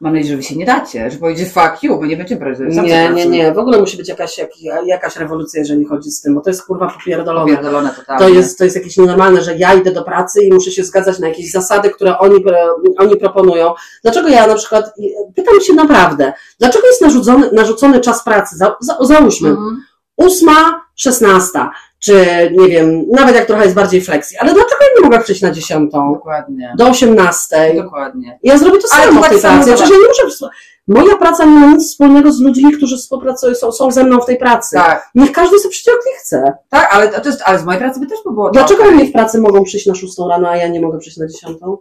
Mam 0.00 0.12
nadzieję, 0.14 0.30
że 0.30 0.36
wy 0.36 0.42
się 0.42 0.56
nie 0.56 0.64
dacie, 0.66 1.10
że 1.10 1.18
powiecie 1.18 1.46
fuck 1.46 1.82
you, 1.82 2.00
my 2.00 2.08
nie 2.08 2.16
będziemy 2.16 2.40
pracować. 2.40 2.74
sam 2.74 2.84
Nie, 2.84 2.90
nie, 3.00 3.06
pracujemy. 3.06 3.30
nie. 3.36 3.52
W 3.52 3.58
ogóle 3.58 3.78
musi 3.78 3.96
być 3.96 4.08
jakaś, 4.08 4.38
jak, 4.38 4.50
jakaś 4.86 5.16
rewolucja, 5.16 5.60
jeżeli 5.60 5.84
chodzi 5.84 6.10
z 6.10 6.20
tym, 6.20 6.34
bo 6.34 6.40
to 6.40 6.50
jest 6.50 6.66
kurwa 6.66 6.88
popierdolone. 6.98 7.46
Popierdolone 7.50 7.90
totalnie. 7.90 8.26
To 8.26 8.28
jest, 8.34 8.58
to 8.58 8.64
jest 8.64 8.76
jakieś 8.76 8.96
nienormalne, 8.96 9.42
że 9.42 9.56
ja 9.56 9.74
idę 9.74 9.92
do 9.92 10.02
pracy 10.04 10.44
i 10.44 10.52
muszę 10.52 10.70
się 10.70 10.84
zgadzać 10.84 11.18
na 11.18 11.28
jakieś 11.28 11.50
zasady, 11.52 11.90
które 11.90 12.18
oni, 12.18 12.36
e, 12.36 12.68
oni 12.98 13.16
proponują. 13.16 13.74
Dlaczego 14.02 14.28
ja 14.28 14.46
na 14.46 14.54
przykład, 14.54 14.94
pytam 15.36 15.60
się 15.60 15.72
naprawdę, 15.72 16.32
dlaczego 16.58 16.86
jest 16.86 17.00
narzucony, 17.02 17.50
narzucony 17.52 18.00
czas 18.00 18.24
pracy? 18.24 18.56
Za, 18.56 18.76
za, 18.80 18.96
załóżmy, 19.00 19.48
Mhm. 19.48 19.82
ósma, 20.16 20.84
szesnasta, 20.96 21.70
czy 22.04 22.14
nie 22.52 22.68
wiem, 22.68 23.04
nawet 23.12 23.34
jak 23.34 23.46
trochę 23.46 23.62
jest 23.62 23.74
bardziej 23.76 24.00
flexi, 24.00 24.36
ale 24.36 24.52
dlaczego 24.54 24.76
ja 24.82 24.88
nie 24.96 25.04
mogę 25.10 25.20
przyjść 25.24 25.42
na 25.42 25.50
dziesiątą, 25.50 26.12
Dokładnie. 26.14 26.74
do 26.78 26.88
osiemnastej? 26.88 27.76
Dokładnie. 27.76 28.38
Ja 28.42 28.58
zrobię 28.58 28.78
to 28.78 28.88
samo 28.88 29.18
w 29.18 29.22
tak 29.22 29.30
tej 29.30 29.40
pracy. 29.40 29.72
Przecież 29.74 29.90
ja 29.90 29.96
nie 29.96 30.24
muszę. 30.24 30.48
Moja 30.88 31.16
praca 31.16 31.44
nie 31.44 31.50
ma 31.60 31.66
nic 31.66 31.88
wspólnego 31.90 32.32
z 32.32 32.40
ludźmi, 32.40 32.72
którzy 32.72 32.96
współpracują, 32.96 33.54
są, 33.54 33.72
są 33.72 33.90
ze 33.90 34.04
mną 34.04 34.20
w 34.20 34.26
tej 34.26 34.36
pracy. 34.38 34.76
Tak, 34.76 35.10
Niech 35.14 35.32
każdy 35.32 35.58
sobie 35.58 35.70
przyjdzie, 35.70 35.90
jak 35.90 36.20
chce. 36.20 36.52
tak, 36.68 36.94
ale 36.94 37.08
to 37.08 37.28
jest, 37.28 37.42
ale 37.44 37.58
z 37.58 37.64
mojej 37.64 37.80
pracy 37.80 38.00
by 38.00 38.06
też 38.06 38.18
by 38.24 38.32
było 38.32 38.50
Dlaczego 38.50 38.84
oni 38.84 39.06
w 39.08 39.12
pracy 39.12 39.40
mogą 39.40 39.64
przyjść 39.64 39.86
na 39.86 39.94
szóstą 39.94 40.28
rano, 40.28 40.48
a 40.48 40.56
ja 40.56 40.68
nie 40.68 40.80
mogę 40.80 40.98
przyjść 40.98 41.18
na 41.18 41.26
dziesiątą? 41.26 41.76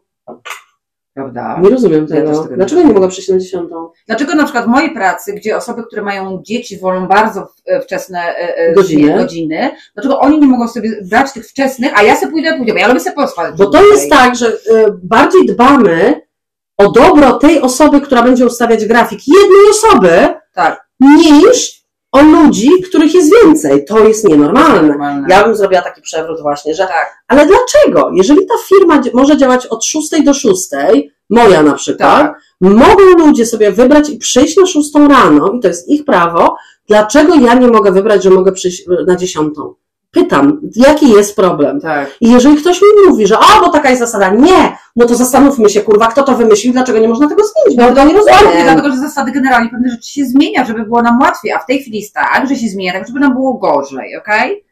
Prawda? 1.13 1.60
Nie 1.63 1.70
rozumiem 1.70 2.08
Ja 2.10 2.15
tego. 2.15 2.32
tego 2.32 2.41
nie 2.50 2.55
Dlaczego 2.55 2.60
nie 2.82 2.84
rozumiem. 2.88 2.93
mogę 2.93 3.08
przyjść 3.08 3.29
na 3.29 3.38
dziesiątą? 3.38 3.89
Dlaczego 4.08 4.36
na 4.36 4.43
przykład 4.43 4.65
w 4.65 4.67
mojej 4.67 4.93
pracy, 4.93 5.34
gdzie 5.34 5.58
osoby, 5.58 5.84
które 5.84 6.01
mają 6.01 6.41
dzieci, 6.46 6.79
wolą 6.79 7.08
bardzo 7.08 7.48
e, 7.65 7.82
wczesne 7.82 8.20
e, 8.20 8.58
e, 8.58 8.74
Godziny. 8.74 9.17
godziny, 9.17 9.70
dlaczego 9.93 10.20
oni 10.20 10.39
nie 10.39 10.48
mogą 10.48 10.67
sobie 10.67 10.89
brać 11.10 11.34
tych 11.34 11.48
wczesnych, 11.48 12.00
a 12.00 12.03
ja 12.03 12.15
sobie 12.15 12.32
pójdę, 12.32 12.58
pójdę, 12.58 12.74
bo 12.74 12.79
ja 12.79 12.88
lubię 12.88 13.00
sobie 13.00 13.15
pospać. 13.15 13.55
Bo 13.58 13.65
to 13.65 13.86
jest 13.86 14.10
tak, 14.10 14.36
że 14.36 14.58
bardziej 15.03 15.46
dbamy 15.46 16.22
o 16.77 16.91
dobro 16.91 17.32
tej 17.34 17.62
osoby, 17.62 18.01
która 18.01 18.24
będzie 18.24 18.46
ustawiać 18.46 18.86
grafik, 18.86 19.20
jednej 19.27 19.70
osoby, 19.72 20.27
Tak. 20.53 20.88
niż 21.00 21.82
o 22.13 22.22
ludzi, 22.22 22.70
których 22.89 23.13
jest 23.13 23.32
więcej. 23.43 23.86
To 23.86 24.00
jest 24.00 24.27
nienormalne. 24.27 24.88
Normalne. 24.88 25.27
Ja 25.29 25.43
bym 25.43 25.55
zrobiła 25.55 25.82
taki 25.82 26.01
przewrót 26.01 26.41
właśnie, 26.41 26.74
że 26.74 26.88
Tak, 26.88 27.24
ale 27.27 27.46
dlaczego? 27.46 28.12
Jeżeli 28.13 28.46
ta 28.46 28.53
firma 28.67 29.01
może 29.13 29.38
działać 29.38 29.65
od 29.65 29.86
6 29.86 30.10
do 30.25 30.34
6, 30.34 30.70
moja 31.29 31.63
na 31.63 31.74
przykład, 31.74 32.22
tak. 32.22 32.41
mogą 32.62 33.03
ludzie 33.17 33.46
sobie 33.46 33.72
wybrać 33.72 34.10
i 34.10 34.17
przyjść 34.17 34.58
na 34.58 34.65
6 34.65 34.89
rano 35.10 35.51
i 35.51 35.60
to 35.60 35.67
jest 35.67 35.89
ich 35.89 36.05
prawo, 36.05 36.55
dlaczego 36.88 37.36
ja 37.36 37.53
nie 37.53 37.67
mogę 37.67 37.91
wybrać, 37.91 38.24
że 38.24 38.29
mogę 38.29 38.51
przyjść 38.51 38.84
na 39.08 39.15
10? 39.15 39.53
Pytam, 40.13 40.62
jaki 40.75 41.10
jest 41.10 41.36
problem? 41.36 41.82
tak. 41.82 42.17
I 42.22 42.32
jeżeli 42.32 42.58
ktoś 42.58 42.82
mi 42.82 43.10
mówi, 43.10 43.27
że 43.27 43.38
a, 43.38 43.62
bo 43.62 43.70
taka 43.70 43.89
jest 43.89 44.01
zasada, 44.01 44.29
nie, 44.29 44.77
no 44.96 45.05
to 45.05 45.15
zastanówmy 45.15 45.70
się, 45.70 45.82
kurwa, 45.82 46.08
kto 46.08 46.24
to 46.24 46.36
wymyślił, 46.36 46.74
dlaczego 46.74 47.00
nie 47.00 47.08
można 47.08 47.29
tego 47.29 47.41
zmienić, 47.43 47.79
bo 47.79 47.84
ja 47.88 47.96
to 47.96 48.08
nie 48.08 48.13
rozumiem. 48.13 48.63
dlatego, 48.63 48.89
że 48.91 48.98
zasady 48.98 49.32
generalnie 49.32 49.70
pewne 49.70 49.89
rzeczy 49.89 50.10
się 50.10 50.25
zmienia, 50.25 50.65
żeby 50.65 50.84
było 50.84 51.01
nam 51.01 51.20
łatwiej, 51.22 51.51
a 51.51 51.60
w 51.60 51.65
tej 51.65 51.79
chwili 51.82 52.00
jest 52.00 52.13
tak, 52.13 52.50
że 52.50 52.55
się 52.55 52.67
zmienia, 52.67 52.93
tak 52.93 53.08
żeby 53.08 53.20
nam 53.20 53.34
było 53.34 53.53
gorzej, 53.53 54.17
okej? 54.17 54.62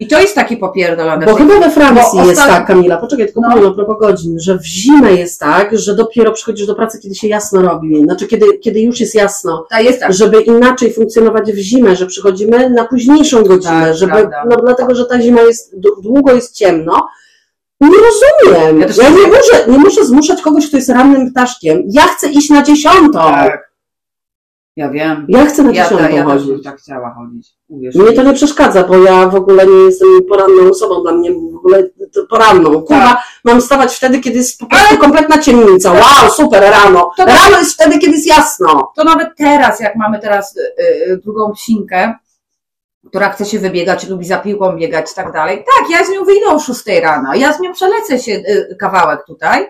I 0.00 0.06
to 0.08 0.20
jest 0.20 0.34
takie 0.34 0.56
popierdolone. 0.56 1.26
Bo 1.26 1.34
chyba 1.34 1.58
we 1.60 1.70
Francji 1.70 2.18
jest 2.18 2.30
ostat- 2.40 2.46
tak, 2.48 2.66
Kamila, 2.66 2.96
poczekaj, 2.96 3.26
tylko 3.26 3.40
No. 3.40 3.50
powiem 3.52 3.70
a 3.70 3.74
propos 3.74 3.96
godzin, 4.00 4.40
że 4.40 4.58
w 4.58 4.64
zimę 4.66 5.12
jest 5.12 5.40
tak, 5.40 5.78
że 5.78 5.94
dopiero 5.96 6.32
przychodzisz 6.32 6.66
do 6.66 6.74
pracy, 6.74 6.98
kiedy 7.02 7.14
się 7.14 7.28
jasno 7.28 7.62
robi. 7.62 8.02
Znaczy, 8.02 8.26
kiedy, 8.26 8.58
kiedy 8.58 8.80
już 8.80 9.00
jest 9.00 9.14
jasno. 9.14 9.66
Ta 9.70 9.80
jest 9.80 10.00
tak. 10.00 10.12
Żeby 10.12 10.40
inaczej 10.42 10.92
funkcjonować 10.92 11.52
w 11.52 11.56
zimę, 11.58 11.96
że 11.96 12.06
przychodzimy 12.06 12.70
na 12.70 12.84
późniejszą 12.84 13.42
godzinę, 13.42 13.84
Tak, 13.86 13.94
żeby, 13.96 14.12
prawda. 14.12 14.44
no 14.50 14.56
dlatego, 14.56 14.94
że 14.94 15.04
ta 15.04 15.20
zima 15.20 15.40
jest, 15.42 15.74
długo 16.02 16.32
jest 16.34 16.54
ciemno. 16.54 17.06
Nie 17.80 17.88
rozumiem. 17.88 18.80
Ja 18.80 19.04
Ja, 19.04 19.10
nie- 19.10 19.26
muszę, 19.26 19.64
nie 19.68 19.78
muszę 19.78 20.04
zmuszać 20.06 20.42
kogoś, 20.42 20.68
kto 20.68 20.76
jest 20.76 20.88
rannym 20.88 21.30
ptaszkiem. 21.30 21.82
Ja 21.90 22.02
chcę 22.02 22.28
iść 22.30 22.50
na 22.50 22.62
dziesiątą. 22.62 23.18
Tak. 23.18 23.67
Ja 24.78 24.90
wiem. 24.90 25.26
Ja 25.28 25.44
chcę 25.46 25.62
na 25.62 25.72
Ja, 25.72 25.82
dziesiątą 25.84 26.04
ja 26.04 26.08
też 26.08 26.16
bym 26.16 26.26
chodzić. 26.50 26.64
tak 26.64 26.76
chciała 26.80 27.14
chodzić. 27.14 27.48
Uwierz 27.68 27.94
Mnie 27.94 28.12
to 28.12 28.22
nie 28.22 28.32
przeszkadza, 28.34 28.84
bo 28.84 28.98
ja 28.98 29.28
w 29.28 29.34
ogóle 29.34 29.66
nie 29.66 29.72
jestem 29.76 30.08
poranną 30.28 30.70
osobą, 30.70 31.02
dla 31.02 31.12
mnie 31.12 31.32
w 31.32 31.56
ogóle 31.56 31.82
poranną. 32.30 32.70
Kurwa, 32.82 33.04
Tak. 33.04 33.18
mam 33.44 33.60
wstawać 33.60 33.94
wtedy, 33.96 34.20
kiedy 34.20 34.36
jest 34.36 34.58
po 34.60 34.66
prostu 34.66 34.96
kompletna 34.98 35.38
ciemnica. 35.38 35.92
Wow, 35.92 36.30
super, 36.30 36.62
rano. 36.62 37.10
To- 37.16 37.24
Rano 37.24 37.58
jest 37.58 37.74
wtedy, 37.74 37.98
kiedy 37.98 38.12
jest 38.12 38.26
jasno. 38.26 38.92
To 38.96 39.04
nawet 39.04 39.28
teraz, 39.38 39.80
jak 39.80 39.96
mamy 39.96 40.18
teraz 40.20 40.56
y, 40.56 40.60
y, 41.12 41.16
drugą 41.24 41.52
psinkę, 41.52 42.14
która 43.08 43.28
chce 43.30 43.44
się 43.44 43.58
wybiegać, 43.58 44.08
lubi 44.08 44.26
za 44.26 44.38
piłką 44.38 44.76
biegać 44.76 45.12
i 45.12 45.14
tak 45.14 45.32
dalej. 45.32 45.56
Tak, 45.78 45.90
ja 45.90 46.04
z 46.04 46.10
nią 46.10 46.24
wyjdę 46.24 46.46
o 46.46 46.58
6 46.58 46.84
rano, 47.02 47.34
ja 47.34 47.52
z 47.52 47.60
nią 47.60 47.72
przelecę 47.72 48.18
się 48.18 48.32
y, 48.32 48.76
kawałek 48.80 49.24
tutaj, 49.26 49.66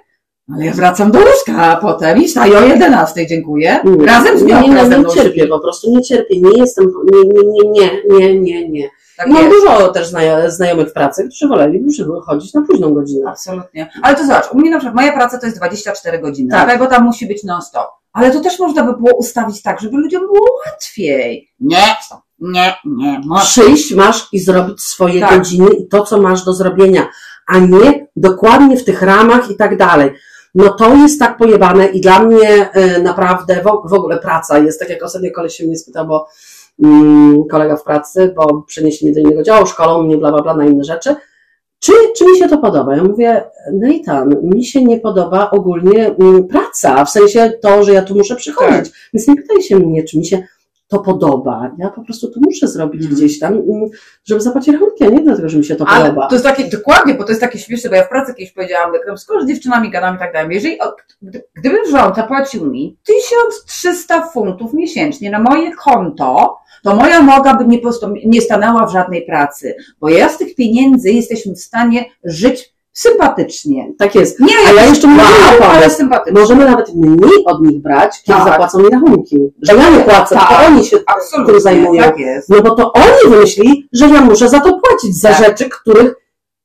ale 0.54 0.64
ja 0.64 0.72
wracam 0.72 1.10
do 1.10 1.18
łóżka 1.18 1.76
potem 1.76 2.22
i 2.22 2.28
wstaję 2.28 2.58
o 2.58 2.62
11, 2.62 3.26
dziękuję. 3.26 3.80
Razem 4.06 4.38
z 4.38 4.42
nią, 4.42 4.60
Nie, 4.62 4.68
nie, 4.68 4.76
razem 4.76 5.02
nie, 5.02 5.08
nie 5.08 5.14
cierpię, 5.14 5.46
po 5.46 5.60
prostu 5.60 5.90
nie 5.90 6.02
cierpię. 6.02 6.40
Nie 6.40 6.58
jestem, 6.58 6.92
nie, 7.12 7.20
nie, 7.24 7.52
nie, 7.52 7.90
nie, 8.18 8.34
nie, 8.34 8.40
nie, 8.40 8.68
nie. 8.68 8.88
Tak 9.16 9.26
mam 9.28 9.50
dużo 9.50 9.88
też 9.88 10.12
znajo- 10.12 10.50
znajomych 10.50 10.88
w 10.88 10.92
pracy, 10.92 11.28
którzy 11.28 11.48
woleliby 11.48 11.90
żeby 11.92 12.12
chodzić 12.26 12.54
na 12.54 12.62
późną 12.62 12.94
godzinę. 12.94 13.30
Absolutnie. 13.30 13.90
Ale 14.02 14.16
to 14.16 14.22
zobacz, 14.26 14.52
u 14.52 14.58
mnie 14.58 14.70
na 14.70 14.78
przykład 14.78 14.94
moja 14.96 15.12
praca 15.12 15.38
to 15.38 15.46
jest 15.46 15.58
24 15.58 16.18
godziny, 16.18 16.50
Tak. 16.50 16.68
tak. 16.68 16.78
bo 16.78 16.86
tam 16.86 17.04
musi 17.04 17.26
być 17.26 17.44
non-stop. 17.44 17.88
Ale 18.12 18.30
to 18.30 18.40
też 18.40 18.58
można 18.58 18.84
by 18.84 18.92
było 18.92 19.16
ustawić 19.16 19.62
tak, 19.62 19.80
żeby 19.80 19.96
ludziom 19.96 20.22
było 20.22 20.46
łatwiej. 20.66 21.50
Nie, 21.60 21.96
nie, 22.40 22.74
nie. 22.84 23.20
Może. 23.26 23.44
Przyjść 23.44 23.94
masz 23.94 24.28
i 24.32 24.40
zrobić 24.40 24.80
swoje 24.80 25.20
Tak. 25.20 25.38
godziny 25.38 25.66
i 25.70 25.88
to, 25.88 26.02
co 26.02 26.22
masz 26.22 26.44
do 26.44 26.52
zrobienia, 26.52 27.08
a 27.46 27.58
nie 27.58 28.06
dokładnie 28.16 28.76
w 28.76 28.84
tych 28.84 29.02
ramach 29.02 29.50
i 29.50 29.56
tak 29.56 29.76
dalej. 29.76 30.10
No 30.58 30.72
to 30.72 30.94
jest 30.94 31.18
tak 31.18 31.36
pojebane 31.36 31.86
i 31.86 32.00
dla 32.00 32.18
mnie 32.18 32.70
e, 32.72 33.02
naprawdę 33.02 33.62
w, 33.62 33.88
w 33.88 33.92
ogóle 33.92 34.18
praca 34.18 34.58
jest, 34.58 34.80
tak 34.80 34.90
jak 34.90 35.02
ostatnio 35.02 35.30
koleś 35.30 35.56
się 35.56 35.66
mnie 35.66 35.76
spytał, 35.76 36.06
bo 36.06 36.26
mm, 36.84 37.44
kolega 37.50 37.76
w 37.76 37.84
pracy, 37.84 38.34
bo 38.36 38.62
przenieśli 38.62 39.06
mnie 39.06 39.14
do 39.14 39.20
innego 39.20 39.42
działu, 39.42 39.66
szkolą 39.66 40.02
mnie, 40.02 40.16
bla, 40.16 40.32
bla, 40.32 40.42
bla, 40.42 40.56
na 40.56 40.66
inne 40.66 40.84
rzeczy. 40.84 41.14
Czy, 41.80 41.92
czy 42.16 42.24
mi 42.24 42.38
się 42.38 42.48
to 42.48 42.58
podoba? 42.58 42.96
Ja 42.96 43.04
mówię, 43.04 43.44
Nathan, 43.72 44.36
mi 44.42 44.64
się 44.64 44.84
nie 44.84 45.00
podoba 45.00 45.50
ogólnie 45.50 46.06
mm, 46.06 46.48
praca, 46.48 47.04
w 47.04 47.10
sensie 47.10 47.52
to, 47.62 47.84
że 47.84 47.92
ja 47.92 48.02
tu 48.02 48.14
muszę 48.14 48.36
przychodzić. 48.36 48.94
Więc 49.14 49.28
nie 49.28 49.36
pytaj 49.36 49.62
się 49.62 49.76
mnie, 49.76 50.04
czy 50.04 50.18
mi 50.18 50.26
się 50.26 50.42
to 50.88 50.98
podoba. 50.98 51.70
Ja 51.78 51.88
po 51.90 52.02
prostu 52.02 52.30
to 52.30 52.40
muszę 52.40 52.68
zrobić 52.68 53.00
Mhm. 53.02 53.16
gdzieś 53.16 53.38
tam, 53.38 53.52
mm, 53.52 53.88
żeby 54.24 54.40
zapłacić 54.40 54.72
rachunki, 54.74 55.04
a 55.04 55.08
nie 55.08 55.20
dlatego, 55.20 55.48
że 55.48 55.58
mi 55.58 55.64
się 55.64 55.76
to 55.76 55.84
Ale 55.88 56.04
podoba. 56.08 56.26
to 56.28 56.34
jest 56.34 56.44
takie, 56.44 56.64
dokładnie, 56.64 57.14
bo 57.14 57.24
to 57.24 57.28
jest 57.28 57.40
takie 57.40 57.58
śmieszne, 57.58 57.90
bo 57.90 57.96
ja 57.96 58.04
w 58.04 58.08
pracy 58.08 58.34
kiedyś 58.34 58.52
powiedziałam, 58.52 58.92
skoro 59.16 59.42
z 59.42 59.48
dziewczynami 59.48 59.90
gadam 59.90 60.16
i 60.16 60.18
tak 60.18 60.32
dalej, 60.32 60.54
jeżeli, 60.54 60.78
gdyby 61.54 61.76
rząd 61.90 62.16
zapłacił 62.16 62.66
mi 62.66 62.96
1300 63.06 64.22
funtów 64.26 64.74
miesięcznie 64.74 65.30
na 65.30 65.38
moje 65.38 65.72
konto, 65.72 66.58
to 66.82 66.96
moja 66.96 67.22
noga 67.22 67.54
by 67.54 67.64
nie, 67.66 67.80
nie 68.24 68.40
stanęła 68.40 68.86
w 68.86 68.92
żadnej 68.92 69.22
pracy, 69.26 69.74
bo 70.00 70.08
ja 70.08 70.28
z 70.28 70.38
tych 70.38 70.54
pieniędzy 70.54 71.10
jesteśmy 71.10 71.54
w 71.54 71.60
stanie 71.60 72.04
żyć 72.24 72.74
sympatycznie. 72.98 73.92
Tak 73.98 74.14
jest. 74.14 74.40
Nie, 74.40 74.54
A 74.68 74.72
ja 74.72 74.84
jeszcze 74.86 75.06
wow, 75.06 75.16
mówię, 75.16 75.68
ale 75.68 75.90
sympatycznie. 75.90 76.40
Możemy 76.40 76.64
nawet 76.64 76.94
mniej 76.94 77.44
od 77.46 77.62
nich 77.62 77.82
brać, 77.82 78.22
kiedy 78.22 78.38
Tak. 78.38 78.48
zapłacą 78.48 78.78
mi 78.78 78.88
rachunki. 78.90 79.36
Że 79.62 79.76
ja 79.76 79.90
nie 79.90 80.00
płacę, 80.00 80.34
Tak. 80.34 80.48
to 80.48 80.66
oni 80.66 80.84
się 80.84 80.96
Absolutnie, 81.06 81.52
tym 81.52 81.62
zajmują. 81.62 82.02
tak 82.02 82.18
jest. 82.18 82.48
No 82.48 82.62
bo 82.62 82.74
to 82.74 82.92
oni 82.92 83.30
wymyślili, 83.34 83.88
że 83.92 84.08
ja 84.08 84.20
muszę 84.20 84.48
za 84.48 84.60
to 84.60 84.80
płacić, 84.80 85.20
za 85.20 85.28
Tak. 85.28 85.38
rzeczy, 85.38 85.68
których, 85.68 86.14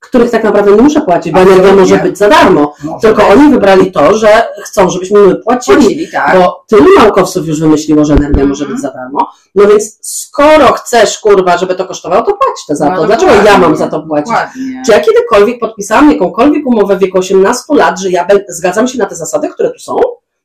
których 0.03 0.31
tak 0.31 0.43
naprawdę 0.43 0.71
nie 0.71 0.81
muszę 0.81 1.01
płacić, 1.01 1.33
bo 1.33 1.39
energia 1.39 1.75
może 1.75 1.97
być 1.97 2.17
za 2.17 2.29
darmo. 2.29 2.73
Może 2.83 2.99
Tylko 3.01 3.21
być. 3.21 3.31
oni 3.31 3.49
wybrali 3.53 3.91
to, 3.91 4.17
że 4.17 4.43
chcą, 4.63 4.89
żebyśmy 4.89 5.19
my 5.19 5.35
płacili. 5.35 5.77
Płacili, 5.77 6.11
tak. 6.11 6.37
Bo 6.39 6.63
tylu 6.67 6.85
naukowców 6.99 7.47
już 7.47 7.59
wymyśliło, 7.59 8.05
że 8.05 8.13
energia 8.13 8.29
Mhm. 8.43 8.49
może 8.49 8.65
być 8.65 8.79
za 8.79 8.91
darmo. 8.91 9.27
No 9.55 9.67
więc 9.67 9.97
skoro 10.01 10.65
chcesz, 10.73 11.19
kurwa, 11.19 11.57
żeby 11.57 11.75
to 11.75 11.85
kosztowało, 11.85 12.21
to 12.21 12.31
płać 12.31 12.65
te 12.67 12.75
za 12.75 12.89
No 12.89 12.95
to. 12.95 13.05
Dlaczego 13.05 13.31
dokładnie, 13.31 13.51
ja 13.51 13.57
mam 13.57 13.77
za 13.77 13.87
to 13.87 13.99
płacić? 14.01 14.27
Dokładnie. 14.31 14.81
Czy 14.85 14.91
ja 14.91 14.99
kiedykolwiek 14.99 15.59
podpisałam 15.59 16.11
jakąkolwiek 16.11 16.67
umowę 16.67 16.95
w 16.95 16.99
wieku 16.99 17.17
18 17.17 17.63
lat, 17.75 17.99
że 17.99 18.09
ja 18.09 18.27
zgadzam 18.49 18.87
się 18.87 18.97
na 18.97 19.05
te 19.05 19.15
zasady, 19.15 19.49
które 19.49 19.69
tu 19.71 19.79
są? 19.79 19.95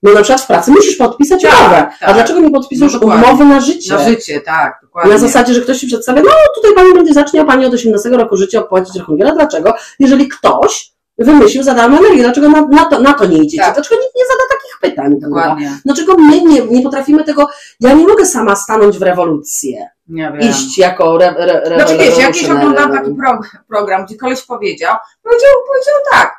No 0.02 0.12
na 0.12 0.22
przykład 0.22 0.40
w 0.40 0.46
pracy 0.46 0.70
musisz 0.70 0.96
podpisać 0.96 1.42
Tak, 1.42 1.61
umowę. 1.61 1.76
tak. 1.76 2.11
A 2.11 2.12
dlaczego 2.14 2.40
nie 2.40 2.50
podpisujesz 2.50 2.92
No 2.94 3.00
umowy 3.00 3.44
na 3.44 3.61
życie? 3.61 3.92
Na 3.94 4.08
życie, 4.08 4.40
tak, 4.40 4.78
dokładnie. 4.82 5.12
Na 5.12 5.18
zasadzie, 5.18 5.54
że 5.54 5.61
ktoś 5.61 5.78
ci 5.78 5.87
przedstawia, 5.87 6.22
no 6.22 6.30
tutaj 6.54 6.74
pani 6.74 6.94
będzie 6.94 7.12
zacznie, 7.14 7.44
pani 7.44 7.66
od 7.66 7.74
18 7.74 8.08
roku 8.08 8.37
życia 8.37 8.61
opłacić 8.61 8.96
rachunki. 8.96 9.22
Ale 9.22 9.32
dlaczego? 9.32 9.72
Jeżeli 9.98 10.28
ktoś 10.28 10.92
wymyślił 11.18 11.62
za 11.62 11.74
darmo 11.74 11.98
energię, 11.98 12.22
dlaczego 12.22 12.48
na, 12.48 12.61
na, 12.66 12.84
to, 12.84 13.00
na 13.00 13.14
to 13.14 13.26
nie 13.26 13.38
idziecie? 13.38 13.62
Tak. 13.62 13.74
Dlaczego 13.74 14.00
nikt 14.02 14.14
nie 14.16 14.22
zada 14.26 14.42
takich 14.50 14.78
pytań? 14.80 15.20
Dokładnie. 15.20 15.78
Dlaczego 15.84 16.14
my 16.18 16.40
nie, 16.42 16.61
nie 16.62 16.82
potrafimy 16.82 17.24
tego, 17.24 17.48
ja 17.80 17.92
nie 17.92 18.06
mogę 18.08 18.26
sama 18.26 18.56
stanąć 18.56 18.98
w 18.98 19.02
rewolucję, 19.02 19.88
Nie 20.08 20.32
wiem. 20.38 20.50
iść 20.50 20.78
jako 20.78 21.16
re, 21.16 21.34
re, 21.38 21.62
re, 21.62 21.76
Znaczy 21.76 21.98
wiesz, 21.98 22.18
jakiś 22.18 22.42
revolutionary. 22.42 22.66
oglądam 22.66 22.92
taki 22.92 23.14
pro, 23.16 23.40
program, 23.68 24.06
gdzie 24.06 24.16
koleś 24.16 24.42
powiedział, 24.42 24.96
powiedział, 25.22 25.50
powiedział 25.68 25.94
tak, 26.12 26.34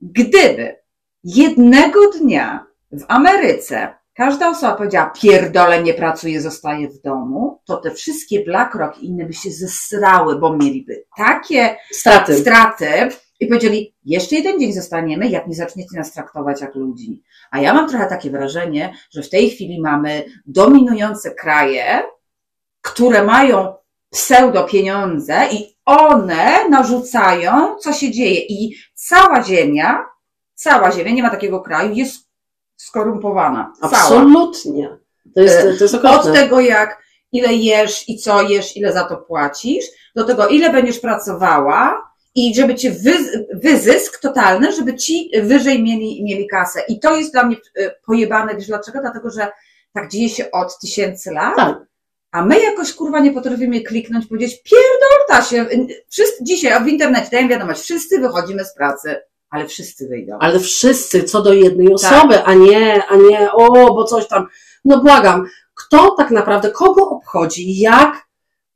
gdyby 0.00 0.76
jednego 1.24 2.00
dnia 2.10 2.67
w 2.92 3.04
Ameryce 3.08 3.94
każda 4.14 4.48
osoba 4.48 4.74
powiedziała, 4.74 5.12
pierdolę, 5.20 5.82
nie 5.82 5.94
pracuję, 5.94 6.40
zostaję 6.40 6.88
w 6.88 7.02
domu, 7.02 7.60
to 7.64 7.76
te 7.76 7.90
wszystkie 7.90 8.44
BlackRock 8.44 8.98
i 8.98 9.06
inne 9.06 9.24
by 9.24 9.32
się 9.32 9.50
zesrały, 9.50 10.38
bo 10.38 10.56
mieliby 10.56 11.04
takie 11.16 11.76
Straty. 11.92 12.38
straty 12.38 12.86
i 13.40 13.46
powiedzieli, 13.46 13.94
jeszcze 14.04 14.36
jeden 14.36 14.60
dzień 14.60 14.72
zostaniemy, 14.72 15.28
jak 15.28 15.46
nie 15.46 15.54
zaczniecie 15.54 15.96
nas 15.96 16.12
traktować 16.12 16.60
jak 16.60 16.74
ludzi. 16.74 17.22
A 17.50 17.60
ja 17.60 17.74
mam 17.74 17.88
trochę 17.88 18.06
takie 18.06 18.30
wrażenie, 18.30 18.94
że 19.10 19.22
w 19.22 19.30
tej 19.30 19.50
chwili 19.50 19.80
mamy 19.80 20.24
dominujące 20.46 21.30
kraje, 21.30 22.02
które 22.82 23.24
mają 23.24 23.74
pseudo 24.10 24.64
pieniądze 24.64 25.48
i 25.52 25.76
one 25.84 26.68
narzucają, 26.68 27.76
co 27.76 27.92
się 27.92 28.10
dzieje. 28.10 28.40
I 28.40 28.74
cała 28.94 29.42
ziemia, 29.42 30.04
cała 30.54 30.92
ziemia, 30.92 31.12
nie 31.12 31.22
ma 31.22 31.30
takiego 31.30 31.60
kraju, 31.60 31.94
jest 31.94 32.27
skorumpowana. 32.78 33.72
Absolutnie. 33.80 34.96
To 35.34 35.40
jest, 35.40 35.62
to 35.78 35.84
jest 35.84 35.94
Od 35.94 36.04
okropne. 36.04 36.32
tego, 36.32 36.60
jak 36.60 37.02
ile 37.32 37.54
jesz 37.54 38.08
i 38.08 38.18
co 38.18 38.42
jesz, 38.42 38.76
ile 38.76 38.92
za 38.92 39.04
to 39.04 39.16
płacisz, 39.16 39.84
do 40.16 40.24
tego, 40.24 40.48
ile 40.48 40.70
będziesz 40.70 40.98
pracowała 40.98 42.08
i 42.34 42.54
żeby 42.54 42.74
ci 42.74 42.90
wy, 42.90 43.12
wyzysk 43.52 44.20
totalny, 44.20 44.72
żeby 44.72 44.96
ci 44.96 45.30
wyżej 45.42 45.82
mieli, 45.82 46.24
mieli 46.24 46.48
kasę. 46.48 46.80
I 46.88 47.00
to 47.00 47.16
jest 47.16 47.32
dla 47.32 47.44
mnie 47.44 47.56
e, 47.76 47.90
pojebane. 48.06 48.54
Wiesz 48.54 48.66
dlaczego? 48.66 49.00
Dlatego, 49.00 49.30
że 49.30 49.48
tak 49.92 50.10
dzieje 50.10 50.28
się 50.28 50.50
od 50.50 50.78
tysięcy 50.80 51.30
lat. 51.30 51.56
Tak. 51.56 51.78
A 52.30 52.44
my 52.44 52.60
jakoś 52.60 52.92
kurwa 52.92 53.20
nie 53.20 53.32
potrafimy 53.32 53.80
kliknąć, 53.80 54.26
powiedzieć, 54.26 54.62
pierdolta 54.62 55.50
się. 55.50 55.66
Wszyscy, 56.08 56.44
dzisiaj 56.44 56.84
w 56.84 56.88
internecie 56.88 57.28
daję 57.32 57.48
wiadomość, 57.48 57.80
wszyscy 57.80 58.18
wychodzimy 58.20 58.64
z 58.64 58.74
pracy, 58.74 59.16
ale 59.50 59.66
wszyscy 59.66 60.08
wyjdą. 60.08 60.36
Ale 60.40 60.58
wszyscy 60.60 61.22
co 61.24 61.42
do 61.42 61.52
jednej 61.52 61.86
Tak. 61.86 61.94
osoby, 61.94 62.42
a 62.44 62.54
nie, 62.54 63.04
a 63.08 63.16
nie, 63.16 63.52
o, 63.52 63.94
bo 63.94 64.04
coś 64.04 64.28
tam. 64.28 64.46
No 64.84 64.98
błagam, 65.02 65.46
kto 65.74 66.10
tak 66.10 66.30
naprawdę, 66.30 66.70
kogo 66.70 67.10
obchodzi, 67.10 67.78
jak, 67.80 68.08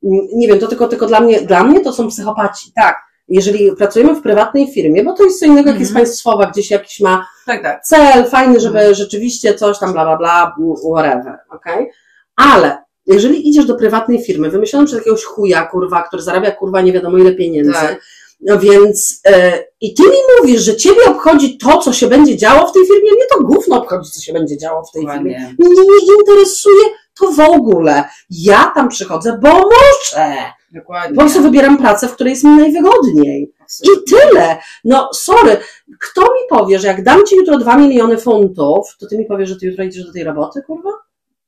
mm, 0.03 0.27
nie 0.35 0.47
wiem, 0.47 0.59
to 0.59 0.67
tylko, 0.67 0.87
tylko 0.87 1.05
dla 1.07 1.19
mnie, 1.19 1.41
dla 1.41 1.63
mnie 1.63 1.79
to 1.79 1.93
są 1.93 2.07
psychopaci. 2.07 2.71
Tak. 2.75 2.95
Jeżeli 3.27 3.71
pracujemy 3.75 4.15
w 4.15 4.21
prywatnej 4.21 4.71
firmie, 4.71 5.03
bo 5.03 5.13
to 5.13 5.23
jest 5.23 5.39
co 5.39 5.45
innego, 5.45 5.69
jak 5.69 5.79
jest 5.79 5.91
Mhm. 5.91 6.05
państwowa, 6.05 6.45
gdzieś 6.45 6.71
jakiś 6.71 6.99
ma 6.99 7.27
Tak, 7.45 7.63
tak. 7.63 7.83
cel, 7.83 8.25
fajny, 8.29 8.59
żeby 8.59 8.77
Mhm. 8.77 8.95
rzeczywiście 8.95 9.53
coś 9.53 9.79
tam, 9.79 9.93
bla, 9.93 10.03
bla, 10.05 10.17
bla, 10.17 10.55
whatever, 10.91 11.39
okej? 11.49 11.91
Ale 12.35 12.77
jeżeli 13.05 13.49
idziesz 13.49 13.65
do 13.65 13.75
prywatnej 13.75 14.23
firmy, 14.23 14.49
wymyśloną 14.49 14.85
przez 14.85 14.97
jakiegoś 14.97 15.23
chuja, 15.23 15.65
kurwa, 15.65 16.03
który 16.03 16.21
zarabia, 16.23 16.51
kurwa, 16.51 16.81
nie 16.81 16.91
wiadomo 16.93 17.17
ile 17.17 17.31
pieniędzy, 17.33 17.73
Tak. 17.73 18.01
No 18.45 18.59
więc 18.59 19.21
e, 19.25 19.63
i 19.81 19.93
ty 19.93 20.03
mi 20.03 20.17
mówisz, 20.39 20.61
że 20.61 20.75
ciebie 20.75 21.05
obchodzi 21.07 21.57
to, 21.57 21.77
co 21.77 21.93
się 21.93 22.07
będzie 22.07 22.37
działo 22.37 22.67
w 22.67 22.73
tej 22.73 22.85
firmie, 22.85 23.11
mnie 23.11 23.25
to 23.29 23.43
gówno 23.43 23.77
obchodzi, 23.77 24.11
co 24.11 24.21
się 24.21 24.33
będzie 24.33 24.57
działo 24.57 24.83
w 24.83 24.91
tej 24.91 25.01
firmie. 25.01 25.55
Mnie 25.59 25.69
nie 25.69 26.15
interesuje 26.19 26.83
to 27.19 27.31
w 27.31 27.39
ogóle. 27.39 28.03
Ja 28.29 28.71
tam 28.75 28.89
przychodzę, 28.89 29.39
bo 29.41 29.49
muszę. 29.53 30.35
Dokładnie. 30.73 31.15
Po 31.15 31.21
prostu 31.21 31.41
wybieram 31.41 31.77
pracę, 31.77 32.07
w 32.07 32.13
której 32.13 32.31
jest 32.31 32.43
mi 32.43 32.51
najwygodniej. 32.51 33.53
I 33.83 34.09
tyle. 34.11 34.57
No, 34.83 35.09
sorry. 35.13 35.57
Kto 35.99 36.21
mi 36.21 36.39
powie, 36.49 36.79
że 36.79 36.87
jak 36.87 37.03
dam 37.03 37.25
ci 37.25 37.35
jutro 37.35 37.57
2 37.57 37.77
miliony 37.77 38.17
funtów, 38.17 38.97
to 38.99 39.07
ty 39.07 39.17
mi 39.17 39.25
powiesz, 39.25 39.49
że 39.49 39.55
ty 39.55 39.65
jutro 39.65 39.83
idziesz 39.83 40.05
do 40.05 40.13
tej 40.13 40.23
roboty, 40.23 40.61
kurwa? 40.67 40.89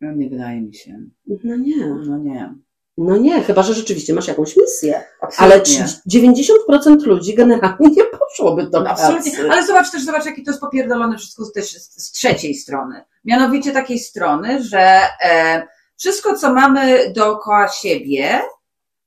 No, 0.01 0.11
nie 0.11 0.29
wydaje 0.29 0.61
mi 0.61 0.73
się. 0.73 0.99
No 1.43 1.55
nie. 1.57 1.87
No 2.07 2.17
nie. 2.17 2.53
No 2.97 3.17
nie, 3.17 3.43
chyba 3.43 3.63
że 3.63 3.73
rzeczywiście 3.73 4.13
masz 4.13 4.27
jakąś 4.27 4.57
misję. 4.57 5.03
Ale 5.37 5.55
Absolutnie. 5.55 5.85
90% 6.87 7.05
ludzi 7.05 7.35
generalnie 7.35 7.89
nie 7.89 8.03
poszłoby 8.05 8.63
do 8.69 8.81
pracy. 8.81 9.03
absolutnie. 9.03 9.51
Ale 9.51 9.65
zobacz 9.67 9.91
też, 9.91 10.05
zobacz, 10.05 10.25
jakie 10.25 10.43
to 10.43 10.51
jest 10.51 10.61
popierdolone 10.61 11.17
wszystko 11.17 11.43
też 11.55 11.71
z, 11.71 12.03
z 12.05 12.11
trzeciej 12.11 12.55
strony. 12.55 13.03
Mianowicie 13.25 13.71
takiej 13.71 13.99
strony, 13.99 14.63
że 14.63 14.99
e, 15.23 15.67
wszystko, 15.97 16.35
co 16.35 16.53
mamy 16.53 17.13
dookoła 17.13 17.67
siebie, 17.67 18.41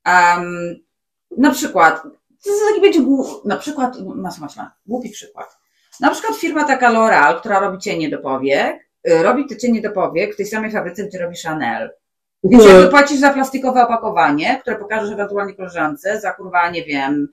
em, 0.05 0.77
na 1.37 1.51
przykład, 1.51 2.03
to 2.44 2.51
jest 2.51 2.62
taki 2.68 2.81
będzie 2.81 3.01
głu- 3.01 3.40
na 3.44 3.57
przykład, 3.57 3.96
masz, 4.01 4.38
masz, 4.38 4.57
masz, 4.57 4.68
głupi 4.87 5.11
przykład. 5.11 5.59
Na 6.01 6.11
przykład 6.11 6.37
firma 6.37 6.64
taka 6.64 6.92
L'Oreal, 6.92 7.38
która 7.40 7.61
robi 7.61 7.79
cienie 7.79 8.11
do 8.11 8.18
powiek, 8.18 8.88
y, 9.11 9.22
robi 9.22 9.46
te 9.46 9.57
cienie 9.57 9.81
do 9.83 9.90
powiek 9.90 10.35
w 10.35 10.37
tej 10.37 10.46
samej 10.46 10.72
fabryce, 10.72 11.05
gdzie 11.05 11.18
robi 11.18 11.37
Chanel. 11.37 11.90
Więc 12.44 12.64
jakby 12.64 12.88
płacisz 12.88 13.20
za 13.20 13.31
plastikowe 13.31 13.83
opakowanie, 13.83 14.59
które 14.62 14.77
pokażesz 14.77 15.11
ewentualnie 15.11 15.55
koleżance 15.55 16.20
za 16.20 16.33
kurwa, 16.33 16.70
nie 16.70 16.85
wiem, 16.85 17.29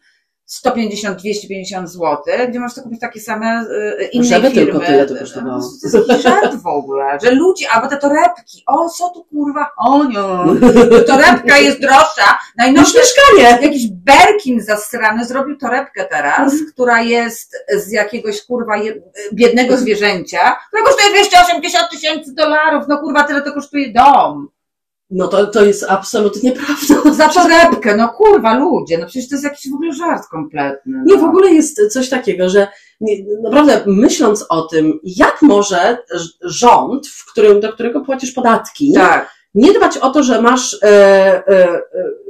150-250 0.66 1.88
zł, 1.88 2.22
gdzie 2.50 2.60
możesz 2.60 2.76
to 2.76 2.82
kupić 2.82 3.00
takie 3.00 3.20
same 3.20 3.66
y, 4.02 4.10
innej 4.12 4.30
Żeby 4.30 4.52
firmy. 4.52 4.66
tylko 4.66 4.80
tyle 4.86 5.06
to 5.06 5.16
kosztowało. 5.16 5.62
To 5.92 6.14
jest 6.14 6.24
żart 6.24 6.56
w 6.56 6.68
ogóle, 6.68 7.20
że 7.24 7.32
ludzie, 7.32 7.70
albo 7.70 7.88
te 7.88 7.98
torebki, 7.98 8.64
o 8.68 8.90
co 8.90 9.10
tu 9.10 9.24
kurwa, 9.24 9.70
o 9.78 10.04
nie, 10.04 10.60
torebka 11.08 11.58
jest 11.58 11.82
droższa, 11.82 12.22
Już 12.32 12.56
najnowszy 12.58 12.98
mieszkanie! 12.98 13.62
Jakiś 13.62 13.88
Berkin 13.92 14.62
zasrany 14.62 15.26
zrobił 15.26 15.58
torebkę 15.58 16.06
teraz, 16.06 16.54
która 16.74 17.02
jest 17.02 17.56
z 17.76 17.92
jakiegoś 17.92 18.46
kurwa 18.46 18.74
biednego 19.34 19.78
zwierzęcia, 19.78 20.56
która 20.68 20.84
kosztuje 20.84 21.28
280 21.28 21.90
tysięcy 21.92 22.34
dolarów. 22.34 22.86
No 22.88 22.98
kurwa, 22.98 23.24
tyle 23.24 23.42
to 23.42 23.54
kosztuje 23.54 23.94
dom. 23.94 24.55
No 25.10 25.28
to, 25.28 25.48
to 25.48 25.66
jest 25.66 25.86
absolutnie 25.90 26.52
prawda. 26.52 27.14
Za 27.14 27.30
torebkę, 27.30 27.96
no 27.98 28.10
kurwa 28.10 28.58
ludzie, 28.58 28.98
no 28.98 29.06
przecież 29.06 29.30
to 29.30 29.36
jest 29.36 29.44
jakiś 29.44 29.72
w 29.72 29.76
ogóle 29.76 29.94
żart 29.94 30.28
kompletny. 30.32 31.04
Nie, 31.06 31.16
no. 31.16 31.22
w 31.22 31.26
ogóle 31.26 31.52
jest 31.52 31.94
coś 31.94 32.10
takiego, 32.10 32.50
że 32.50 32.68
nie, 33.02 33.18
naprawdę 33.44 33.84
myśląc 33.86 34.46
o 34.50 34.62
tym, 34.62 35.00
jak 35.04 35.42
może 35.42 35.98
rząd, 36.42 37.08
w 37.08 37.32
którym, 37.32 37.60
do 37.60 37.74
którego 37.74 38.02
płacisz 38.02 38.32
podatki, 38.32 38.94
Tak, 38.94 39.36
nie 39.56 39.74
dbać 39.74 39.98
o 39.98 40.10
to, 40.10 40.24
że 40.24 40.42
masz 40.42 40.78
e, 40.84 40.88
e, 40.88 41.44
e, 41.48 41.82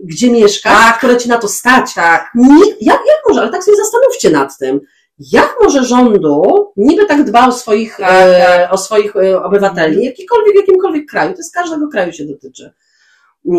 gdzie 0.03 0.31
mieszkać, 0.31 0.73
Tak. 0.73 0.97
które 0.97 1.17
ci 1.17 1.29
na 1.29 1.37
to 1.37 1.47
stać. 1.47 1.93
tak. 1.93 2.31
Nie, 2.35 2.65
jak, 2.69 2.99
jak 3.07 3.19
może, 3.27 3.41
ale 3.41 3.51
tak 3.51 3.63
sobie 3.63 3.77
zastanówcie 3.77 4.29
nad 4.29 4.57
tym. 4.57 4.81
Jak 5.19 5.55
może 5.63 5.83
rządu 5.83 6.43
niby 6.77 7.05
tak 7.05 7.23
dba 7.23 7.47
o 7.47 7.51
swoich, 7.51 7.97
Tak, 7.97 8.09
e, 8.11 8.69
o 8.71 8.77
swoich 8.77 9.15
e, 9.15 9.43
obywateli, 9.43 10.05
jakikolwiek, 10.05 10.55
jakimkolwiek 10.55 11.09
kraju, 11.09 11.33
to 11.35 11.43
z 11.43 11.51
każdego 11.51 11.87
kraju 11.87 12.13
się 12.13 12.25
dotyczy. 12.25 12.73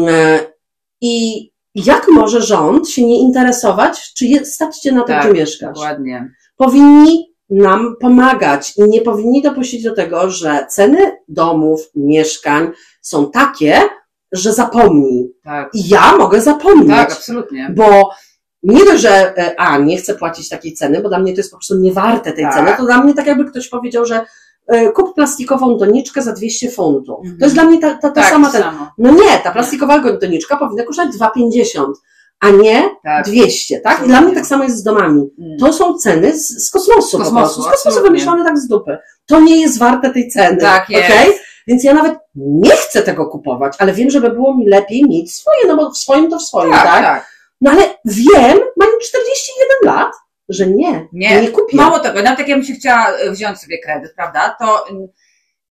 E, 0.09 0.39
I 1.01 1.47
jak 1.75 2.07
może 2.09 2.43
rząd 2.43 2.89
się 2.89 3.07
nie 3.07 3.21
interesować, 3.21 4.13
czy 4.15 4.27
je, 4.27 4.45
stać 4.45 4.79
cię 4.79 4.93
na 4.93 5.01
to, 5.01 5.07
Tak, 5.07 5.25
gdzie 5.25 5.33
mieszkasz? 5.41 5.75
Dokładnie. 5.75 6.31
powinni 6.57 7.33
nam 7.51 7.97
pomagać 8.01 8.73
i 8.77 8.83
nie 8.83 9.01
powinni 9.01 9.43
dopuścić 9.43 9.83
do 9.83 9.95
tego, 9.95 10.31
że 10.31 10.67
ceny 10.71 11.17
domów, 11.29 11.81
mieszkań 11.95 12.71
są 13.01 13.31
takie, 13.31 13.81
że 14.33 14.53
zapomnij. 14.53 15.33
Tak, 15.45 15.71
I 15.75 15.89
ja 15.89 16.17
mogę 16.17 16.41
zapomnieć, 16.41 16.89
tak, 16.89 17.13
absolutnie. 17.13 17.73
bo 17.77 18.11
nie 18.63 18.85
dość, 18.85 19.03
że 19.03 19.39
e, 19.39 19.61
a, 19.61 19.79
nie 19.79 19.97
chcę 19.97 20.15
płacić 20.15 20.49
takiej 20.49 20.75
ceny, 20.75 21.01
bo 21.01 21.09
dla 21.09 21.19
mnie 21.19 21.33
to 21.33 21.37
jest 21.37 21.51
po 21.51 21.57
prostu 21.57 21.79
niewarte 21.79 22.33
tej 22.33 22.45
Tak. 22.45 22.55
ceny, 22.55 22.73
to 22.77 22.85
dla 22.85 23.03
mnie 23.03 23.15
tak 23.15 23.27
jakby 23.27 23.45
ktoś 23.45 23.69
powiedział, 23.69 24.05
że 24.07 24.21
e, 24.67 24.93
kup 24.93 25.15
plastikową 25.15 25.79
doniczkę 25.79 26.23
za 26.23 26.33
200 26.33 26.71
funtów. 26.71 27.19
Mhm. 27.19 27.39
To 27.39 27.45
jest 27.45 27.55
dla 27.55 27.65
mnie 27.65 27.79
ta, 27.79 27.95
ta, 27.95 28.11
ta 28.11 28.11
tak, 28.11 28.31
sama 28.31 28.51
ten. 28.51 28.63
samo. 28.63 28.91
No 28.99 29.11
nie, 29.11 29.39
ta 29.45 29.51
plastikowa 29.51 30.01
doniczka 30.21 30.57
powinna 30.57 30.85
kosztować 30.85 31.15
2,50, 31.17 31.93
a 32.41 32.51
nie 32.51 32.83
Tak. 33.05 33.27
200, 33.27 33.81
tak? 33.81 34.03
I 34.05 34.07
dla 34.09 34.21
mnie 34.21 34.35
tak 34.35 34.47
samo 34.47 34.65
jest 34.65 34.77
z 34.77 34.83
domami. 34.83 35.31
Mm. 35.39 35.59
To 35.59 35.73
są 35.73 35.99
ceny 35.99 36.39
z, 36.39 36.67
z 36.67 36.71
kosmosu, 36.71 37.19
kosmosu, 37.19 37.31
po 37.35 37.41
prostu. 37.41 37.63
Z 37.63 37.67
kosmosu 37.67 38.03
wymyślone 38.03 38.45
tak 38.45 38.59
z 38.59 38.69
dupy. 38.69 38.99
To 39.27 39.41
nie 39.41 39.61
jest 39.61 39.79
warte 39.79 40.11
tej 40.11 40.29
ceny. 40.29 40.57
Tak 40.61 40.91
jest. 40.91 41.05
okej? 41.11 41.33
Więc 41.67 41.85
ja 41.85 41.95
nawet 41.95 42.19
nie 42.37 42.71
chcę 42.71 43.03
tego 43.03 43.27
kupować, 43.27 43.75
ale 43.79 43.93
wiem, 43.93 44.11
żeby 44.11 44.31
było 44.31 44.57
mi 44.57 44.69
lepiej 44.69 45.05
mieć 45.09 45.35
swoje, 45.35 45.59
no 45.69 45.77
bo 45.77 45.91
w 45.91 45.99
swoim 45.99 46.31
to 46.31 46.39
w 46.39 46.43
swoim, 46.43 46.73
tak? 46.73 46.85
Tak, 46.85 47.05
tak. 47.05 47.36
No 47.61 47.71
ale 47.71 47.83
wiem, 48.05 48.59
mając 48.77 49.09
41 49.09 49.95
lat, 49.95 50.13
że 50.49 50.67
nie, 50.67 51.09
Nie. 51.13 51.43
nie 51.43 51.49
kupię. 51.49 51.77
Mało 51.77 51.99
tego, 51.99 52.23
nawet 52.23 52.39
jak 52.39 52.49
ja 52.49 52.57
bym 52.57 52.65
się 52.65 52.75
chciała 52.75 53.09
e, 53.09 53.31
wziąć 53.31 53.59
sobie 53.59 53.79
kredyt, 53.79 54.15
prawda, 54.17 54.57
to 54.61 54.89
mm, 54.89 55.07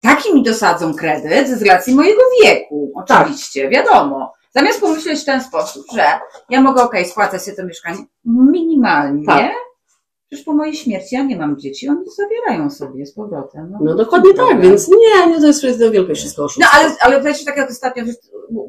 taki 0.00 0.34
mi 0.34 0.42
dosadzą 0.42 0.94
kredyt 0.94 1.48
z 1.48 1.62
racji 1.62 1.94
mojego 1.94 2.22
wieku, 2.44 2.92
oczywiście, 2.94 3.68
wiadomo. 3.68 4.32
Zamiast 4.54 4.80
pomyśleć 4.80 5.20
w 5.20 5.24
ten 5.24 5.42
sposób, 5.42 5.84
że 5.94 6.04
ja 6.50 6.60
mogę, 6.60 6.82
okej, 6.82 7.04
spłacać 7.04 7.42
sobie 7.42 7.56
to 7.56 7.64
mieszkanie 7.66 7.98
minimalnie, 8.24 9.26
Tak. 9.26 9.52
Przecież 10.30 10.44
po 10.44 10.52
mojej 10.54 10.74
śmierci 10.76 11.14
ja 11.14 11.22
nie 11.22 11.36
mam 11.36 11.58
dzieci, 11.58 11.88
oni 11.88 11.98
zabierają 12.16 12.70
sobie 12.70 13.06
z 13.06 13.14
powrotem. 13.14 13.72
No 13.82 13.94
dokładnie 13.94 14.34
tak, 14.34 14.46
Problem. 14.46 14.62
więc 14.70 14.88
nie, 14.88 15.26
nie, 15.26 15.40
to 15.40 15.46
jest, 15.46 15.62
jest 15.64 15.78
wielkie 15.78 16.14
wszystko 16.14 16.42
No 16.42 16.46
oszustwo. 16.46 16.70
ale, 16.80 16.94
ale 17.00 17.22
wiecie, 17.22 17.44
tak 17.44 17.56
jak 17.56 17.70
ostatnio 17.70 18.04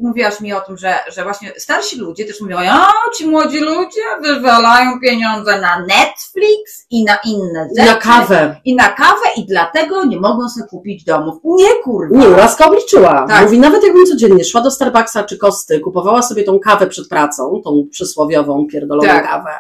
mówiłaś 0.02 0.42
mi 0.42 0.54
o 0.54 0.62
tym, 0.62 0.78
że, 0.78 0.94
że 1.12 1.24
właśnie 1.24 1.52
starsi 1.58 2.00
ludzie 2.00 2.26
też 2.26 2.42
mówią, 2.42 2.58
a 2.60 2.92
ci 3.18 3.28
młodzi 3.28 3.60
ludzie 3.60 4.02
wywalają 4.22 5.00
pieniądze 5.00 5.62
na 5.62 5.80
Netflix 5.80 6.86
i 6.90 7.04
na 7.04 7.18
inne 7.26 7.68
I 7.78 7.86
na 7.86 7.96
kawę. 7.96 8.56
i 8.66 8.76
na 8.76 8.90
kawę 8.90 9.26
i 9.38 9.46
dlatego 9.46 10.06
nie 10.06 10.20
mogą 10.20 10.50
sobie 10.50 10.68
kupić 10.68 11.04
domów. 11.04 11.36
Nie 11.44 11.74
kurwa. 11.84 12.18
Nie, 12.18 12.30
Łaska 12.30 12.66
obliczyła. 12.68 13.26
Tak. 13.30 13.44
Mówi, 13.44 13.60
nawet 13.60 13.84
jakbym 13.84 14.06
codziennie 14.06 14.44
szła 14.44 14.62
do 14.62 14.72
Starbucksa 14.72 15.24
czy 15.24 15.38
Kosty, 15.38 15.80
kupowała 15.80 16.22
sobie 16.22 16.44
tą 16.44 16.60
kawę 16.60 16.88
przed 16.88 17.08
pracą, 17.08 17.62
tą 17.64 17.88
przysłowiową, 17.92 18.68
pierdoloną 18.72 19.10
Tak. 19.10 19.24
kawę, 19.28 19.52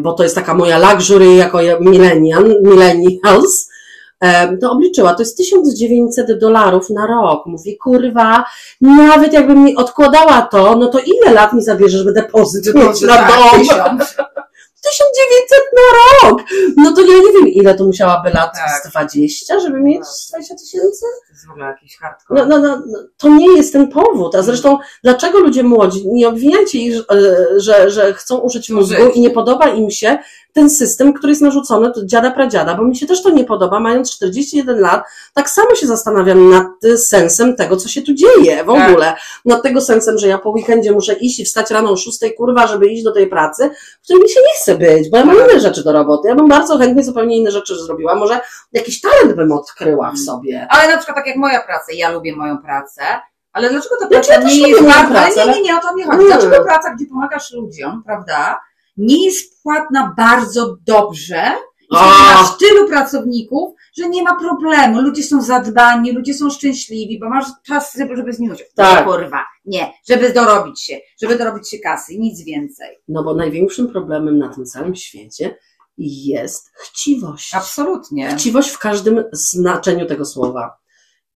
bo 0.00 0.12
to 0.12 0.22
jest 0.22 0.34
taka 0.34 0.54
moja 0.54 0.92
luxury 0.92 1.34
jako 1.34 1.60
ja- 1.60 1.80
millennial, 1.80 2.44
millennials, 2.62 3.70
e, 4.20 4.56
to 4.56 4.72
obliczyła, 4.72 5.14
to 5.14 5.22
jest 5.22 5.36
1900 5.36 6.38
dolarów 6.38 6.90
na 6.90 7.06
rok. 7.06 7.46
Mówi, 7.46 7.76
kurwa, 7.76 8.44
nawet 8.80 9.32
jakbym 9.32 9.64
mi 9.64 9.76
odkładała 9.76 10.42
to, 10.42 10.76
no 10.76 10.88
to 10.88 10.98
ile 10.98 11.32
lat 11.32 11.52
mi 11.52 11.62
zabierze, 11.62 11.98
żeby 11.98 12.12
depozyt 12.12 12.74
mieć 12.74 13.00
na 13.00 13.16
tak, 13.16 13.32
dom? 13.68 13.98
tysiąc. 14.90 15.10
1900 15.16 15.60
na 15.76 16.28
rok! 16.28 16.42
No 16.76 16.92
to 16.92 17.00
ja 17.00 17.16
nie 17.16 17.32
wiem, 17.32 17.48
ile 17.48 17.74
to 17.74 17.84
musiałaby 17.84 18.30
lat, 18.30 18.50
Tak. 18.54 18.82
z 18.84 18.90
20, 18.90 19.60
żeby 19.60 19.80
mieć 19.80 20.00
Tak. 20.00 20.40
20 20.40 20.54
tysięcy? 20.54 21.04
To 21.26 21.32
jest 21.32 21.46
w 21.46 21.50
ogóle 21.50 21.66
jakiś 21.66 21.98
hardcore. 21.98 22.40
No, 22.40 22.46
no, 22.46 22.68
no, 22.68 22.82
no, 22.86 22.98
to 23.16 23.28
nie 23.28 23.56
jest 23.56 23.72
ten 23.72 23.88
powód. 23.88 24.34
A 24.34 24.42
zresztą, 24.42 24.78
dlaczego 25.04 25.38
ludzie 25.38 25.62
młodzi, 25.62 26.08
nie 26.08 26.28
obwiniajcie 26.28 26.78
ich, 26.78 26.94
że, 27.10 27.46
że, 27.56 27.90
że 27.90 28.14
chcą 28.14 28.38
użyć 28.38 28.70
mózgu 28.70 29.06
i 29.14 29.20
nie 29.20 29.30
podoba 29.30 29.68
im 29.68 29.90
się 29.90 30.18
ten 30.56 30.70
system, 30.70 31.12
który 31.12 31.30
jest 31.30 31.42
narzucony 31.42 31.86
od 31.88 32.04
dziada 32.04 32.30
pradziada, 32.30 32.74
bo 32.74 32.82
mi 32.84 32.96
się 32.96 33.06
też 33.06 33.22
to 33.22 33.30
nie 33.30 33.44
podoba, 33.44 33.80
mając 33.80 34.10
41 34.16 34.80
lat, 34.80 35.04
tak 35.34 35.50
samo 35.50 35.74
się 35.74 35.86
zastanawiam 35.86 36.50
nad 36.50 36.66
y, 36.84 36.98
sensem 36.98 37.56
tego, 37.56 37.76
co 37.76 37.88
się 37.88 38.02
tu 38.02 38.14
dzieje 38.14 38.64
w 38.64 38.66
Tak. 38.66 38.90
ogóle. 38.90 39.14
Nad 39.44 39.62
tego 39.62 39.80
sensem, 39.80 40.18
że 40.18 40.28
ja 40.28 40.38
po 40.38 40.50
weekendzie 40.50 40.92
muszę 40.92 41.12
iść 41.14 41.40
i 41.40 41.44
wstać 41.44 41.70
rano 41.70 41.90
o 41.90 41.96
6, 41.96 42.18
kurwa, 42.36 42.66
żeby 42.66 42.86
iść 42.86 43.04
do 43.04 43.12
tej 43.12 43.26
pracy, 43.26 43.70
w 44.00 44.04
której 44.04 44.22
mi 44.22 44.28
się 44.28 44.40
nie 44.40 44.54
chce 44.60 44.74
być, 44.74 45.10
bo 45.10 45.16
ja 45.16 45.24
mam 45.24 45.36
Tak. 45.36 45.50
inne 45.50 45.60
rzeczy 45.60 45.84
do 45.84 45.92
roboty. 45.92 46.28
Ja 46.28 46.34
bym 46.34 46.48
bardzo 46.48 46.78
chętnie 46.78 47.04
zupełnie 47.04 47.36
inne 47.36 47.50
rzeczy 47.50 47.74
zrobiła. 47.78 48.14
Może 48.14 48.40
jakiś 48.72 49.00
talent 49.00 49.32
bym 49.36 49.52
odkryła 49.52 50.12
w 50.12 50.18
sobie. 50.18 50.66
Ale 50.70 50.88
na 50.88 50.96
przykład 50.96 51.16
tak 51.16 51.26
jak 51.26 51.36
moja 51.36 51.62
praca, 51.62 51.92
ja 51.94 52.10
lubię 52.10 52.36
moją 52.36 52.58
pracę, 52.58 53.02
ale 53.52 53.70
dlaczego 53.70 53.94
ta 54.00 54.08
Znaczy, 54.08 54.28
praca 54.28 54.42
ja 54.42 54.48
nie 54.48 54.68
jest 54.68 54.80
moją 54.82 54.92
bardzo, 54.94 55.10
pracę, 55.12 55.42
ale 55.42 55.52
nie, 55.52 55.58
nie, 55.62 55.64
nie, 55.72 55.76
o 55.76 55.80
to 55.80 55.94
mi 55.94 56.02
chodzi. 56.04 56.18
Nie. 56.18 56.26
Dlaczego 56.26 56.64
praca, 56.64 56.94
gdzie 56.94 57.06
pomagasz 57.06 57.52
ludziom, 57.52 58.02
prawda, 58.06 58.58
nie 58.96 59.24
jest 59.24 59.62
płatna 59.62 60.14
bardzo 60.16 60.76
dobrze 60.86 61.42
A. 61.94 62.34
masz 62.34 62.58
tylu 62.58 62.88
pracowników, 62.88 63.74
że 63.98 64.08
nie 64.08 64.22
ma 64.22 64.38
problemu. 64.40 65.00
Ludzie 65.00 65.22
są 65.22 65.42
zadbani, 65.42 66.12
ludzie 66.12 66.34
są 66.34 66.50
szczęśliwi, 66.50 67.18
bo 67.18 67.28
masz 67.28 67.46
czas, 67.66 67.94
żeby, 67.98 68.16
żeby 68.16 68.32
z 68.32 68.38
nimi 68.38 68.52
usiąść. 68.54 68.70
Tak. 68.74 69.06
Nie, 69.06 69.12
kurwa, 69.12 69.44
nie, 69.64 69.92
żeby 70.08 70.32
dorobić 70.32 70.82
się, 70.82 70.98
żeby 71.22 71.38
dorobić 71.38 71.70
się 71.70 71.78
kasy, 71.78 72.18
nic 72.18 72.44
więcej. 72.44 72.98
No 73.08 73.24
bo 73.24 73.34
największym 73.34 73.88
problemem 73.88 74.38
na 74.38 74.54
tym 74.54 74.64
całym 74.64 74.94
świecie 74.96 75.56
jest 75.98 76.70
chciwość. 76.82 77.54
Absolutnie. 77.54 78.28
Chciwość 78.36 78.70
w 78.70 78.78
każdym 78.78 79.24
znaczeniu 79.32 80.06
tego 80.06 80.24
słowa. 80.24 80.76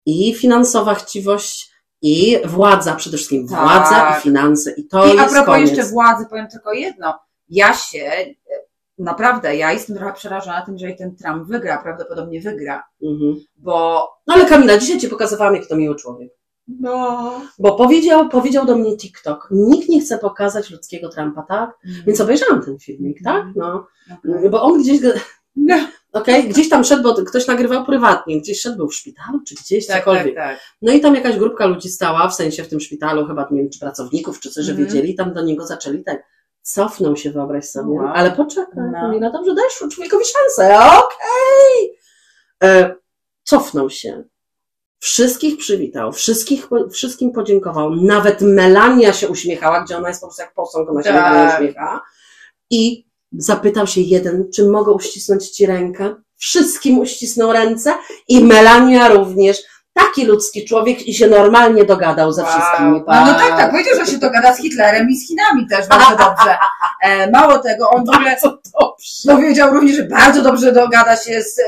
I 0.07 0.35
finansowa 0.35 0.95
chciwość, 0.95 1.71
i 2.03 2.37
władza, 2.45 2.95
przede 2.95 3.17
wszystkim 3.17 3.49
Tak. 3.49 3.61
władza 3.61 4.17
i 4.19 4.23
finanse. 4.23 4.73
I 4.77 4.87
to 4.89 5.07
I 5.07 5.11
a 5.11 5.23
jest 5.23 5.35
propos 5.35 5.55
koniec. 5.55 5.71
jeszcze 5.71 5.85
władzy, 5.85 6.27
powiem 6.31 6.49
tylko 6.49 6.73
jedno. 6.73 7.19
Ja 7.51 7.75
się, 7.75 7.99
e, 8.05 8.35
naprawdę, 8.99 9.57
ja 9.57 9.73
jestem 9.73 9.97
trochę 9.97 10.13
przerażona 10.13 10.63
tym, 10.67 10.79
że 10.79 10.93
ten 10.93 11.17
Trump 11.17 11.49
wygra, 11.49 11.83
prawdopodobnie 11.83 12.41
wygra, 12.41 12.83
Mhm. 13.03 13.37
bo 13.57 14.07
No 14.27 14.35
ale 14.35 14.47
Kamila, 14.47 14.79
dzisiaj 14.79 14.99
Ci 14.99 15.09
pokazywałam, 15.09 15.55
jaki 15.55 15.69
to 15.69 15.77
miły 15.77 15.97
człowiek. 15.97 16.31
no, 16.81 17.33
Bo 17.59 17.77
powiedział, 17.77 18.29
powiedział 18.29 18.67
do 18.67 18.77
mnie 18.77 18.97
TikTok, 18.97 19.49
nikt 19.51 19.89
nie 19.89 20.01
chce 20.01 20.19
pokazać 20.19 20.71
ludzkiego 20.71 21.09
Trumpa, 21.09 21.43
tak? 21.43 21.71
Więc 22.07 22.21
obejrzałam 22.21 22.63
ten 22.65 22.79
filmik, 22.79 23.19
tak? 23.25 23.45
No, 23.57 23.87
Okej. 24.19 24.51
bo 24.51 24.63
on 24.63 24.83
gdzieś, 24.83 25.01
No. 25.57 25.77
Okej, 26.13 26.49
gdzieś 26.49 26.69
tam 26.69 26.85
szedł, 26.85 27.03
bo 27.03 27.15
ktoś 27.15 27.47
nagrywał 27.47 27.85
prywatnie, 27.85 28.41
gdzieś 28.41 28.61
szedł, 28.61 28.77
był 28.77 28.89
w 28.89 28.95
szpitalu, 28.95 29.41
czy 29.47 29.55
gdzieś, 29.55 29.87
Tak, 29.87 29.99
cokolwiek. 29.99 30.35
tak, 30.35 30.35
tak. 30.35 30.61
No 30.83 30.93
i 30.93 31.01
tam 31.01 31.15
jakaś 31.15 31.37
grupka 31.39 31.67
ludzi 31.67 31.89
stała, 31.89 32.29
w 32.29 32.35
sensie 32.35 32.63
w 32.65 32.69
tym 32.69 32.81
szpitalu, 32.81 33.27
chyba 33.27 33.49
nie 33.51 33.61
wiem, 33.63 33.71
czy 33.71 33.79
pracowników, 33.81 34.41
czy 34.41 34.51
coś, 34.51 34.65
że 34.65 34.73
Mhm. 34.73 34.89
wiedzieli, 34.89 35.15
tam 35.15 35.35
do 35.35 35.43
niego 35.43 35.67
zaczęli 35.67 36.05
tak. 36.05 36.23
Cofnął 36.63 37.17
się, 37.17 37.31
wyobraź 37.31 37.65
sobie. 37.65 37.95
Wow. 37.95 38.13
Ale 38.15 38.31
poczekaj, 38.31 38.85
No. 38.93 39.01
Kamila, 39.01 39.31
dobrze, 39.31 39.55
dajesz 39.55 39.95
człowiekowi 39.95 40.25
szansę, 40.25 40.79
okej. 40.79 41.99
E, 42.63 42.95
Cofnął 43.45 43.91
się. 43.91 44.25
Wszystkich 44.99 45.59
przywitał, 45.59 46.13
wszystkich, 46.13 46.69
wszystkim 46.93 47.33
podziękował. 47.33 47.91
Nawet 47.91 48.41
Melania 48.41 49.13
się 49.13 49.29
uśmiechała, 49.29 49.85
gdzie 49.85 49.97
ona 49.97 50.09
jest 50.09 50.21
po 50.21 50.27
prostu 50.27 50.43
jak 50.43 50.55
posąg, 50.55 50.91
ona 50.91 51.03
się 51.03 51.09
tak. 51.09 51.61
uśmiecha. 51.61 52.01
I 52.71 53.07
zapytał 53.33 53.87
się 53.87 54.01
jeden, 54.01 54.51
czy 54.55 54.69
mogę 54.69 54.93
uścisnąć 54.93 55.51
ci 55.51 55.67
rękę. 55.67 56.15
Wszystkim 56.37 56.99
uścisnął 56.99 57.53
ręce 57.53 57.95
i 58.29 58.45
Melania 58.45 59.09
również. 59.09 59.63
Taki 59.95 60.25
ludzki 60.25 60.65
człowiek 60.65 61.09
i 61.09 61.15
się 61.15 61.27
normalnie 61.27 61.85
dogadał 61.85 62.33
ze 62.33 62.43
Wow. 62.43 62.51
wszystkimi. 62.51 62.91
No, 62.91 63.25
no 63.27 63.35
tak, 63.35 63.49
tak, 63.49 63.71
powiedział, 63.71 63.95
że 64.05 64.13
się 64.13 64.19
dogada 64.19 64.55
z 64.55 64.59
Hitlerem 64.59 65.09
i 65.11 65.17
z 65.17 65.29
Chinami 65.29 65.67
też 65.69 65.89
bardzo 65.89 66.17
dobrze. 66.25 66.59
E, 67.03 67.31
mało 67.31 67.59
tego, 67.59 67.91
on 67.91 68.05
w 68.05 68.09
ogóle 68.09 68.37
powiedział 69.27 69.75
również, 69.75 69.97
że 69.97 70.05
bardzo 70.05 70.43
dobrze 70.43 70.73
dogada 70.73 71.17
się 71.17 71.43
z 71.43 71.59
e, 71.59 71.65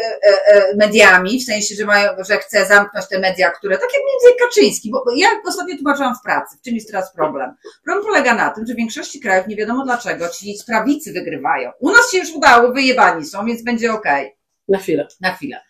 e, 0.46 0.76
mediami, 0.76 1.40
w 1.40 1.44
sensie, 1.44 1.74
że 1.74 1.84
mają, 1.84 2.10
że 2.28 2.36
chce 2.38 2.66
zamknąć 2.66 3.08
te 3.08 3.18
media, 3.18 3.50
które, 3.50 3.78
tak 3.78 3.88
jak 3.92 4.02
między 4.12 4.38
Kaczyński, 4.38 4.90
bo 4.90 5.04
ja 5.16 5.28
ostatnio 5.46 5.76
tłumaczyłam 5.76 6.14
w 6.16 6.22
pracy, 6.24 6.56
w 6.58 6.64
czym 6.64 6.74
jest 6.74 6.90
teraz 6.90 7.12
problem. 7.12 7.54
Problem 7.84 8.06
polega 8.06 8.34
na 8.34 8.50
tym, 8.50 8.66
że 8.66 8.74
w 8.74 8.76
większości 8.76 9.20
krajów 9.20 9.46
nie 9.46 9.56
wiadomo 9.56 9.84
dlaczego 9.84 10.28
ci 10.28 10.58
z 10.58 10.64
prawicy 10.64 11.12
wygrywają. 11.12 11.70
U 11.80 11.90
nas 11.90 12.10
się 12.12 12.18
już 12.18 12.30
udało, 12.30 12.72
wyjebani 12.72 13.24
są, 13.24 13.46
więc 13.46 13.62
będzie 13.62 13.92
okej. 13.92 14.36
Na 14.68 14.78
chwilę. 14.78 15.08
na 15.20 15.34
chwilę. 15.34 15.60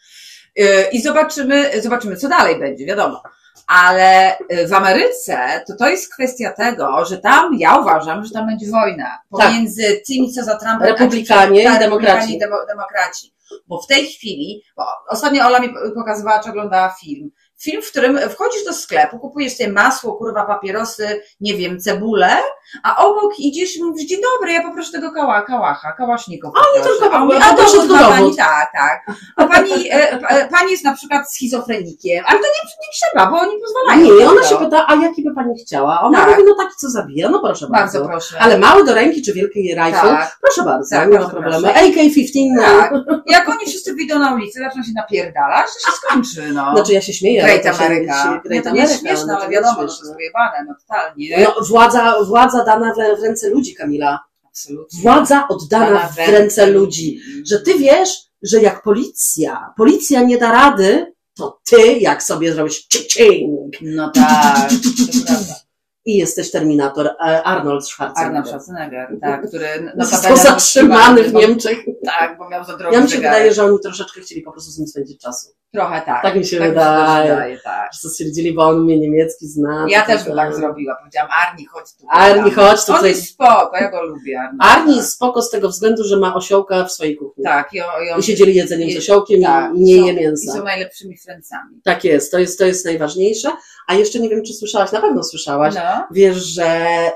Yy, 0.57 0.67
I 0.93 1.03
zobaczymy, 1.03 1.83
zobaczymy, 1.83 2.17
co 2.17 2.29
dalej 2.29 2.59
będzie, 2.59 2.87
wiadomo. 2.87 3.23
Ale 3.67 4.37
yy, 4.51 4.69
w 4.69 4.73
Ameryce 4.73 5.65
to 5.67 5.77
to 5.77 5.89
jest 5.89 6.15
kwestia 6.15 6.53
tego, 6.53 7.05
że 7.05 7.19
tam, 7.19 7.55
ja 7.59 7.77
uważam, 7.79 8.25
że 8.25 8.31
tam 8.31 8.47
będzie 8.47 8.71
wojna 8.71 9.19
pomiędzy 9.31 10.03
tymi, 10.07 10.33
co 10.33 10.45
za 10.45 10.59
Trumpa, 10.59 10.79
Tak. 10.79 10.89
Republikanie 10.89 11.63
i 11.63 11.79
demokraci. 11.79 12.37
i 12.37 12.39
demo, 12.39 12.57
demokraci. 12.69 13.35
Bo 13.67 13.83
w 13.83 13.87
tej 13.87 14.07
chwili, 14.07 14.63
bo 14.77 14.85
ostatnio 15.09 15.47
Ola 15.47 15.61
mi 15.61 15.75
pokazywała, 15.95 16.41
czy 16.41 16.51
oglądała 16.51 16.95
film. 17.01 17.31
Film, 17.63 17.83
w 17.83 17.91
którym 17.91 18.19
wchodzisz 18.31 18.65
do 18.65 18.73
sklepu, 18.73 19.19
kupujesz 19.19 19.57
sobie 19.57 19.73
masło, 19.73 20.13
kurwa, 20.13 20.45
papierosy, 20.47 21.21
nie 21.41 21.55
wiem, 21.55 21.81
cebulę, 21.81 22.37
a 22.83 23.05
obok 23.07 23.39
idziesz 23.39 23.77
i 23.77 23.85
mówisz, 23.85 24.07
dzień 24.09 24.21
dobry, 24.23 24.53
ja 24.53 24.63
poproszę 24.63 24.93
tego 24.93 25.13
kała, 25.13 25.43
kałacha, 25.43 25.93
kałasznikow. 25.93 26.53
nie 26.77 26.81
poproszę. 26.81 27.01
tylko- 27.01 27.17
a, 27.17 27.25
mówi, 27.25 27.37
a 27.43 27.45
a 27.51 27.55
tylko 27.55 27.95
ma 27.95 28.09
pani, 28.09 28.37
tak, 28.37 28.71
tak. 28.73 29.17
A 29.37 29.45
pani, 29.47 29.91
e, 29.91 30.11
e, 30.29 30.49
pani 30.49 30.71
jest 30.71 30.85
na 30.85 30.95
przykład 30.95 31.33
schizofrenikiem, 31.35 32.25
ale 32.27 32.39
to 32.39 32.45
nie, 32.45 32.71
nie 32.83 32.89
trzeba, 32.95 33.31
bo 33.31 33.39
oni 33.39 33.53
pozwalają. 33.61 34.19
Nie, 34.19 34.31
ona 34.31 34.43
się 34.49 34.57
pyta, 34.57 34.85
a 34.89 34.95
jaki 34.95 35.25
by 35.25 35.35
pani 35.35 35.55
chciała? 35.59 36.01
Ona 36.01 36.19
Tak. 36.19 36.31
mówi, 36.31 36.43
no 36.49 36.55
taki 36.65 36.77
co 36.77 36.91
zabija, 36.91 37.29
no 37.29 37.41
proszę 37.41 37.67
bardzo. 37.67 37.99
Bardzo 37.99 38.11
proszę. 38.11 38.37
Ale 38.41 38.59
mały 38.59 38.85
do 38.85 38.95
ręki 38.95 39.23
czy 39.23 39.33
wielki 39.33 39.61
rifle? 39.61 39.93
tak, 39.93 40.39
Proszę 40.41 40.63
bardzo, 40.63 40.97
Tak, 40.97 41.11
nie 41.11 41.19
ma 41.21 41.29
problemu. 41.29 41.63
proszę. 41.63 41.75
AK-15, 41.81 42.25
no. 42.57 42.63
tak. 42.63 42.93
Jak 43.27 43.49
oni 43.49 43.67
wszyscy 43.67 43.95
wyjdą 43.95 44.19
na 44.19 44.35
ulicę, 44.35 44.61
zaczną 44.61 44.83
się 44.83 44.93
napierdalać, 44.95 45.67
to 45.67 45.91
się 45.91 45.97
skończy, 45.97 46.53
no. 46.53 46.73
Znaczy 46.75 46.93
ja 46.93 47.01
się 47.01 47.13
śmieję. 47.13 47.52
Great 47.61 47.77
to 47.77 48.49
Great 48.49 48.65
to 48.65 48.71
nie 48.71 48.81
jest 48.81 49.01
śmieszne, 49.01 49.27
no 49.27 49.37
to 49.37 49.41
ale 49.41 49.51
wiadomo, 49.51 49.73
no 49.73 49.89
to 49.89 49.95
jest 49.95 50.17
wyjebane, 50.17 50.65
no 50.69 50.75
totalnie. 50.81 51.45
No, 51.45 51.65
władza, 51.69 52.15
władza 52.25 52.65
dana 52.65 52.95
w, 52.95 53.23
ręce 53.23 53.51
ludzi, 53.51 53.75
Kamila. 53.75 54.19
Absolutnie. 54.47 55.03
Władza 55.03 55.49
oddana 55.49 56.09
w 56.09 56.17
ręce 56.19 56.67
ludzi. 56.67 57.21
Że 57.47 57.61
ty 57.61 57.79
wiesz, 57.79 58.09
że 58.43 58.61
jak 58.63 58.83
policja, 58.83 59.75
policja 59.77 60.23
nie 60.23 60.39
da 60.39 60.53
rady, 60.53 61.15
to 61.37 61.61
ty, 61.65 61.93
jak 61.93 62.23
sobie 62.23 62.53
zrobisz 62.53 62.87
ciing 62.87 63.75
No 63.83 64.11
tak, 64.11 64.71
to 64.71 65.33
i 66.05 66.17
jesteś 66.17 66.51
Terminator, 66.51 67.07
e, 67.07 67.43
Arnold 67.43 67.87
Schwarzenegger. 67.87 68.27
Arnold 68.27 68.47
Schwarzenegger, 68.47 69.19
tak, 69.21 69.49
który 69.49 69.67
Został 69.97 70.37
zatrzymany 70.37 71.23
w 71.23 71.33
bo- 71.33 71.41
Niemczech. 71.41 71.79
Tak, 72.05 72.39
bo 72.39 72.49
miał 72.49 72.65
za 72.65 72.77
drogi 72.77 72.97
Ja 72.97 73.01
mi 73.03 73.11
się 73.11 73.17
wydaje, 73.17 73.55
że 73.55 73.65
oni 73.65 73.81
troszeczkę 73.81 74.21
chcieli 74.21 74.43
po 74.43 74.53
prostu 74.53 74.71
z 74.71 74.79
nim 74.79 74.89
spędzić 74.89 75.21
czasu. 75.21 75.49
Trochę 75.75 76.03
tak. 76.07 76.23
Tak 76.23 76.37
mi 76.37 76.45
się 76.47 76.59
tak 76.59 76.69
wydaje. 76.69 77.23
Mi 77.23 77.29
się 77.29 77.35
wydaje 77.35 77.59
tak. 77.59 77.91
Że 78.03 78.09
stwierdzili, 78.09 78.53
bo 78.55 78.69
on 78.69 78.81
umie 78.81 78.99
niemiecki, 79.01 79.47
zna. 79.49 79.87
Ja 79.89 80.03
też 80.07 80.17
tak 80.17 80.25
bym 80.27 80.37
dalej. 80.37 80.53
tak 80.53 80.61
zrobiła. 80.61 80.97
Powiedziałam, 81.01 81.31
Arni, 81.47 81.67
chodź 81.67 81.85
tu. 82.01 82.07
Arni, 82.11 82.51
chodź 82.51 82.85
tu. 82.85 82.93
On 82.93 83.05
jest 83.07 83.29
spoko, 83.29 83.71
ja 83.81 83.91
go 83.91 84.03
lubię. 84.03 84.41
Arni, 84.41 84.59
Arni 84.61 84.97
jest 84.97 85.13
spoko 85.13 85.43
z 85.43 85.51
tego 85.51 85.69
względu, 85.69 86.05
że 86.05 86.17
ma 86.17 86.35
osiołka 86.35 86.85
w 86.85 86.93
swojej 86.93 87.17
kuchni. 87.17 87.45
Tak, 87.45 87.73
i, 87.75 87.81
on- 87.81 87.87
i, 88.09 88.11
on, 88.11 88.21
I 88.21 88.23
się 88.23 88.35
dzieli 88.35 88.55
jedzeniem 88.55 88.91
z 88.91 88.93
Je- 88.93 88.99
osiołkiem 88.99 89.43
tak, 89.43 89.75
i 89.75 89.81
nie 89.81 89.99
są- 90.01 90.07
je 90.07 90.13
i 90.13 90.17
mięsa. 90.17 90.53
są 90.53 90.65
najlepszymi 90.65 91.17
friendsami. 91.19 91.81
Tak 91.85 92.05
jest, 92.05 92.33
to 92.33 92.39
jest, 92.39 92.59
to 92.59 92.65
jest 92.67 92.85
najważniejsze. 92.85 93.49
A 93.87 93.95
jeszcze 93.95 94.19
nie 94.21 94.29
wiem, 94.29 94.43
czy 94.45 94.53
słyszałaś, 94.55 94.93
na 94.93 95.01
pewno 95.01 95.23
słyszałaś. 95.25 95.75
No. 95.75 95.81
Wiesz, 96.11 96.37
że 96.37 96.65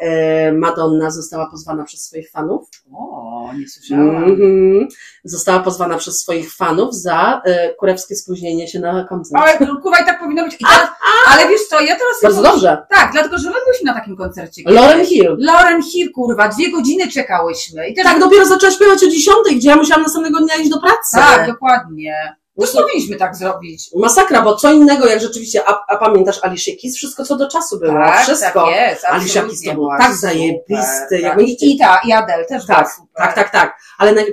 e, 0.01 0.53
Madonna 0.53 1.11
została 1.11 1.51
pozwana 1.51 1.85
przez 1.85 2.05
swoich 2.05 2.31
fanów? 2.31 2.69
O, 2.92 3.51
nie 3.59 3.69
słyszałam. 3.69 4.25
Mhm. 4.25 4.88
Została 5.25 5.61
pozwana 5.61 5.97
przez 5.99 6.19
swoich 6.21 6.55
fanów 6.55 6.95
za 6.95 7.42
e, 7.45 7.75
kurewskie 7.75 8.16
spóźnienie 8.16 8.46
się 8.69 8.81
na 8.81 9.05
koncert. 9.05 9.43
Ale 9.43 9.59
kurwa 9.59 9.99
i 9.99 10.05
tak 10.05 10.21
powinno 10.21 10.45
być. 10.45 10.59
Teraz, 10.59 10.89
ale 11.33 11.49
wiesz 11.49 11.61
co, 11.71 11.81
ja 11.81 11.97
teraz... 11.97 12.23
Bardzo 12.23 12.43
dobrze. 12.43 12.87
Tak, 12.91 13.13
dlatego, 13.13 13.39
że 13.39 13.49
my 13.49 13.55
byliśmy 13.67 13.87
na 13.87 13.95
takim 13.95 14.17
koncercie. 14.17 14.63
Lauren. 14.67 15.07
Hill. 15.07 15.37
Lauren 15.39 15.83
Hill, 15.83 16.13
kurwa, 16.13 16.49
dwie 16.49 16.71
godziny 16.71 17.09
czekałyśmy. 17.09 17.89
I 17.89 17.95
też, 17.95 18.05
Tak, 18.05 18.21
dopiero 18.21 18.47
zaczęła 18.47 18.73
śpiewać 18.73 19.03
o 19.05 19.09
10, 19.09 19.37
gdzie 19.57 19.69
ja 19.69 19.77
musiałam 19.77 20.03
następnego 20.03 20.39
dnia 20.39 20.55
iść 20.57 20.71
do 20.71 20.81
pracy. 20.81 21.17
tak, 21.17 21.47
dokładnie. 21.47 22.37
Też 22.61 22.75
No 22.75 22.83
powinniśmy 22.83 23.16
tak 23.16 23.37
zrobić. 23.37 23.90
Masakra, 23.95 24.42
bo 24.42 24.57
co 24.57 24.73
innego, 24.73 25.07
jak 25.07 25.21
rzeczywiście, 25.21 25.62
a, 25.69 25.85
a 25.88 25.97
pamiętasz 25.97 26.45
Alicia 26.45 26.73
Keys? 26.83 26.97
Wszystko 26.97 27.25
co 27.25 27.37
do 27.37 27.49
czasu 27.49 27.79
było, 27.79 27.92
tak, 27.92 28.23
wszystko. 28.23 28.64
tak 28.64 28.77
jest. 28.77 29.05
Alicia 29.05 29.42
Keys 29.42 29.62
to 29.62 29.71
był 29.71 29.75
była 29.75 29.99
tak 29.99 30.07
super, 30.07 30.21
zajebisty, 30.21 31.21
Tak. 31.23 31.40
I, 31.42 31.73
I 31.73 31.79
ta, 31.79 32.01
i 32.05 32.12
Adele 32.12 32.45
też 32.45 32.66
Tak, 32.66 32.88
tak, 33.16 33.35
tak, 33.35 33.51
tak. 33.51 33.79
Ale 33.99 34.12
na, 34.12 34.21
e, 34.23 34.25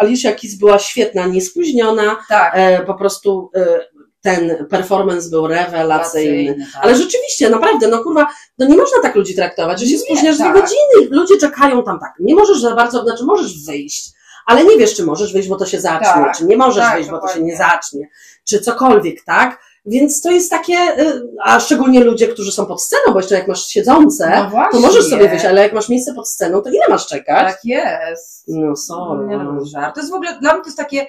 Alicia 0.00 0.32
Keys 0.32 0.54
była 0.58 0.78
świetna, 0.78 1.26
niespóźniona, 1.26 2.16
tak. 2.28 2.52
e, 2.56 2.84
po 2.84 2.94
prostu 2.94 3.50
e, 3.56 3.80
ten 4.22 4.66
performance 4.70 5.30
był 5.30 5.46
rewelacyjny. 5.46 6.54
Tak. 6.72 6.84
Ale 6.84 6.96
rzeczywiście, 6.96 7.50
naprawdę, 7.50 7.88
no 7.88 8.02
kurwa, 8.02 8.26
no 8.58 8.66
nie 8.66 8.76
można 8.76 9.02
tak 9.02 9.14
ludzi 9.14 9.34
traktować, 9.34 9.80
że 9.80 9.86
się 9.86 9.92
Nie, 9.92 9.98
spóźniasz 9.98 10.36
dwie 10.36 10.44
tak. 10.44 10.54
godziny, 10.54 11.10
ludzie 11.10 11.36
czekają 11.36 11.82
tam 11.82 12.00
tak. 12.00 12.12
Nie 12.20 12.34
możesz 12.34 12.60
za 12.60 12.74
bardzo, 12.74 13.02
znaczy 13.02 13.24
możesz 13.24 13.64
wyjść, 13.66 14.10
ale 14.46 14.64
nie 14.64 14.78
wiesz, 14.78 14.94
czy 14.94 15.04
możesz 15.04 15.32
wyjść, 15.32 15.48
bo 15.48 15.56
to 15.56 15.66
się 15.66 15.80
zacznie, 15.80 16.06
Tak, 16.06 16.36
czy 16.38 16.44
nie 16.44 16.56
możesz 16.56 16.84
tak, 16.84 16.94
wyjść, 16.94 17.10
bo 17.10 17.20
to 17.20 17.28
się 17.28 17.42
nie 17.42 17.56
zacznie, 17.56 18.08
czy 18.44 18.60
cokolwiek, 18.60 19.24
tak? 19.24 19.58
Więc 19.86 20.20
to 20.20 20.30
jest 20.30 20.50
takie, 20.50 20.74
y, 20.74 21.22
a 21.44 21.60
szczególnie 21.60 22.04
ludzie, 22.04 22.28
którzy 22.28 22.52
są 22.52 22.66
pod 22.66 22.82
sceną, 22.82 23.12
bo 23.12 23.18
jeszcze 23.18 23.34
jak 23.34 23.48
masz 23.48 23.66
siedzące, 23.66 24.30
No 24.52 24.68
to 24.72 24.80
możesz 24.80 25.04
sobie 25.04 25.28
wyjść, 25.28 25.44
ale 25.44 25.62
jak 25.62 25.72
masz 25.72 25.88
miejsce 25.88 26.14
pod 26.14 26.28
sceną, 26.28 26.60
to 26.60 26.70
ile 26.70 26.84
masz 26.88 27.06
czekać? 27.06 27.52
Tak 27.52 27.64
jest. 27.64 28.44
No 28.48 28.76
sorry. 28.76 29.26
Nie, 29.26 29.38
no, 29.38 29.52
to 29.52 29.54
jest 29.60 29.72
żart. 29.72 29.94
To 29.94 30.00
jest 30.00 30.12
w 30.12 30.14
ogóle, 30.14 30.38
dla 30.40 30.52
mnie 30.52 30.62
to 30.62 30.68
jest 30.68 30.78
takie 30.78 31.06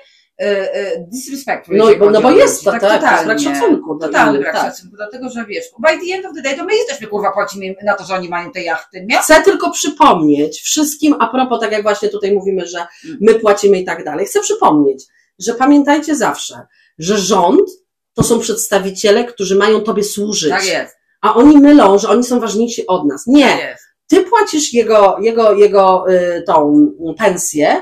disrespectful. 1.13 1.77
No, 1.77 1.83
jeżeli 1.83 1.99
bo, 1.99 2.11
no 2.11 2.21
bo 2.21 2.31
jest 2.31 2.63
to, 2.63 2.71
tak, 2.71 2.83
jest 2.83 3.25
brak 3.25 3.39
szacunku. 3.39 3.97
Totalny 3.99 4.39
brak 4.39 4.53
tak. 4.53 4.65
szacunku, 4.65 4.95
dlatego 4.95 5.29
że 5.29 5.45
wiesz, 5.45 5.65
by 5.79 5.87
the 5.87 6.15
end 6.15 6.25
of 6.25 6.31
the 6.35 6.41
day, 6.41 6.57
to 6.57 6.65
my 6.65 6.75
jesteśmy 6.75 7.07
kurwa 7.07 7.31
płacimy 7.31 7.65
im 7.65 7.75
na 7.83 7.93
to, 7.93 8.05
że 8.05 8.15
oni 8.15 8.29
mają 8.29 8.51
te 8.51 8.61
jachty, 8.61 9.05
nie? 9.09 9.17
Chcę 9.17 9.41
tylko 9.41 9.71
przypomnieć 9.71 10.61
wszystkim, 10.61 11.15
a 11.19 11.27
propos, 11.27 11.59
tak 11.59 11.71
jak 11.71 11.83
właśnie 11.83 12.09
tutaj 12.09 12.33
mówimy, 12.33 12.67
że 12.67 12.87
my 13.21 13.35
płacimy 13.35 13.79
i 13.79 13.85
tak 13.85 14.03
dalej, 14.03 14.25
chcę 14.25 14.41
przypomnieć, 14.41 15.03
że 15.39 15.53
pamiętajcie 15.53 16.15
zawsze, 16.15 16.61
że 16.97 17.17
rząd 17.17 17.69
to 18.13 18.23
są 18.23 18.39
przedstawiciele, 18.39 19.23
którzy 19.23 19.55
mają 19.55 19.81
tobie 19.81 20.03
służyć. 20.03 20.49
Tak 20.49 20.65
jest. 20.65 20.95
A 21.21 21.35
oni 21.35 21.57
mylą, 21.57 21.97
że 21.97 22.09
oni 22.09 22.23
są 22.23 22.39
ważniejsi 22.39 22.87
od 22.87 23.05
nas. 23.05 23.25
Tak 23.25 23.35
Nie. 23.35 23.57
jest. 23.69 23.83
Ty 24.07 24.23
płacisz 24.23 24.73
jego, 24.73 25.17
jego, 25.21 25.53
jego 25.53 26.05
y, 26.11 26.43
tą 26.47 26.87
pensję, 27.17 27.81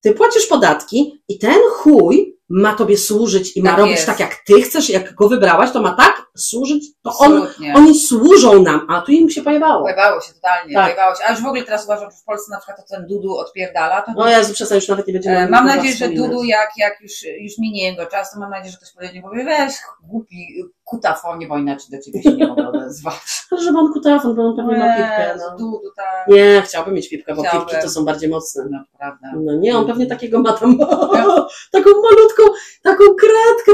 ty 0.00 0.12
płacisz 0.12 0.46
podatki 0.46 1.22
i 1.28 1.38
ten 1.38 1.58
chuj 1.70 2.38
ma 2.48 2.74
tobie 2.74 2.96
służyć 2.98 3.56
i 3.56 3.62
ma 3.62 3.70
Tak 3.70 3.78
robić 3.78 3.94
jest. 3.94 4.06
tak, 4.06 4.20
jak 4.20 4.36
ty 4.46 4.62
chcesz, 4.62 4.90
jak 4.90 5.14
go 5.14 5.28
wybrałaś, 5.28 5.72
to 5.72 5.82
ma 5.82 5.94
tak 5.94 6.26
służyć, 6.38 6.84
to 7.02 7.10
on, 7.18 7.46
oni 7.74 7.98
służą 7.98 8.62
nam, 8.62 8.86
a 8.90 9.00
tu 9.00 9.12
im 9.12 9.30
się 9.30 9.42
pojebało. 9.42 9.82
Pojebało 9.82 10.20
się 10.20 10.32
totalnie, 10.34 10.74
Tak. 10.74 10.84
pojebało 10.84 11.14
się. 11.14 11.20
A 11.26 11.30
już 11.32 11.42
w 11.42 11.46
ogóle 11.46 11.62
teraz 11.62 11.84
uważam, 11.84 12.10
że 12.10 12.16
w 12.16 12.24
Polsce 12.24 12.50
na 12.52 12.58
przykład 12.58 12.76
to 12.88 12.96
ten 12.96 13.06
Dudu 13.06 13.36
odpierdala. 13.36 14.02
To 14.02 14.12
O 14.16 14.28
Jezu, 14.28 14.54
przestań, 14.54 14.76
już 14.76 14.88
nawet 14.88 15.06
nie 15.06 15.12
będziemy. 15.12 15.36
E, 15.36 15.48
Mam 15.48 15.66
nadzieję, 15.66 15.94
że. 15.94 16.08
Dudu, 16.08 16.44
jak, 16.44 16.70
jak 16.76 17.00
już, 17.00 17.12
już 17.40 17.58
minie 17.58 17.84
jego 17.86 18.06
czas, 18.06 18.32
to 18.32 18.40
mam 18.40 18.50
nadzieję, 18.50 18.70
że 18.70 18.76
ktoś 18.76 18.92
podejdzie 18.92 19.18
i 19.18 19.22
powie, 19.22 19.44
weź 19.44 19.74
głupi 20.02 20.36
kutafonie, 20.84 21.46
bo 21.46 21.58
inaczej 21.58 21.86
do 21.90 22.02
ciebie 22.02 22.22
się 22.22 22.32
nie 22.32 22.46
mogę 22.46 22.68
odezwać. 22.68 23.14
Ale 23.50 23.60
żeby 23.62 23.78
on 23.78 23.92
kutafon, 23.92 24.34
bo 24.36 24.42
on 24.42 24.56
pewnie 24.56 24.78
ma 24.78 24.96
pipkę. 24.96 25.36
No. 25.38 25.56
Dudu, 25.58 25.82
tak. 25.96 26.28
Nie, 26.28 26.62
chciałbym 26.64 26.94
mieć 26.94 27.08
pipkę, 27.10 27.34
bo 27.34 27.42
Chciałbym. 27.42 27.68
pipki 27.68 27.82
to 27.82 27.90
są 27.90 28.04
bardziej 28.04 28.30
mocne. 28.30 28.64
No, 28.70 28.78
prawda. 28.98 29.28
No 29.36 29.52
nie, 29.56 29.76
on 29.78 29.86
pewnie 29.86 30.06
takiego 30.06 30.40
ma 30.40 30.52
tam, 30.52 30.78
taką 31.72 31.90
malutką, 32.02 32.42
taką 32.82 33.04
kredkę, 33.14 33.72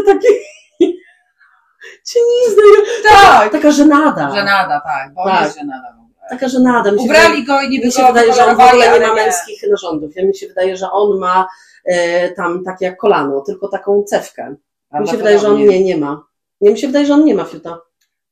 takie 1.85 2.03
cieniznę, 2.05 2.62
Tak! 3.11 3.53
taka 3.53 3.70
żenada. 3.70 4.31
Żenada, 4.35 4.81
tak, 4.81 5.14
bo 5.14 5.25
Tak. 5.25 5.42
jest 5.44 5.59
żenada. 5.59 5.94
Taka 6.31 6.49
żenada. 6.49 6.92
Mi 6.92 6.99
się 6.99 7.05
Ubrali 7.05 7.44
go 7.44 7.61
i 7.61 7.68
niby 7.68 7.87
mi 7.87 7.92
się 7.92 8.03
go 8.03 8.09
wydaje, 8.09 8.33
że 8.33 8.47
on 8.47 8.57
w 8.57 8.61
ogóle 8.61 9.01
nie 9.01 9.07
ma 9.07 9.14
męskich 9.14 9.62
narządów. 9.70 10.16
Ja 10.16 10.27
mi 10.27 10.37
się 10.37 10.47
wydaje, 10.49 10.77
że 10.77 10.90
on 10.90 11.18
ma 11.18 11.49
e, 11.85 12.29
tam 12.29 12.64
takie 12.64 12.85
jak 12.85 12.97
kolano, 12.97 13.40
tylko 13.40 13.68
taką 13.68 14.03
cewkę. 14.03 14.55
A 14.90 15.01
Mi 15.01 15.09
się 15.09 15.16
wydaje, 15.16 15.38
że 15.38 15.49
on 15.49 15.57
nie, 15.57 15.85
nie 15.85 15.97
ma. 15.97 16.23
Nie, 16.61 16.70
mi 16.70 16.79
się 16.79 16.87
wydaje, 16.87 17.07
że 17.07 17.14
on 17.14 17.25
nie 17.25 17.35
ma 17.35 17.44
fiuta. 17.44 17.79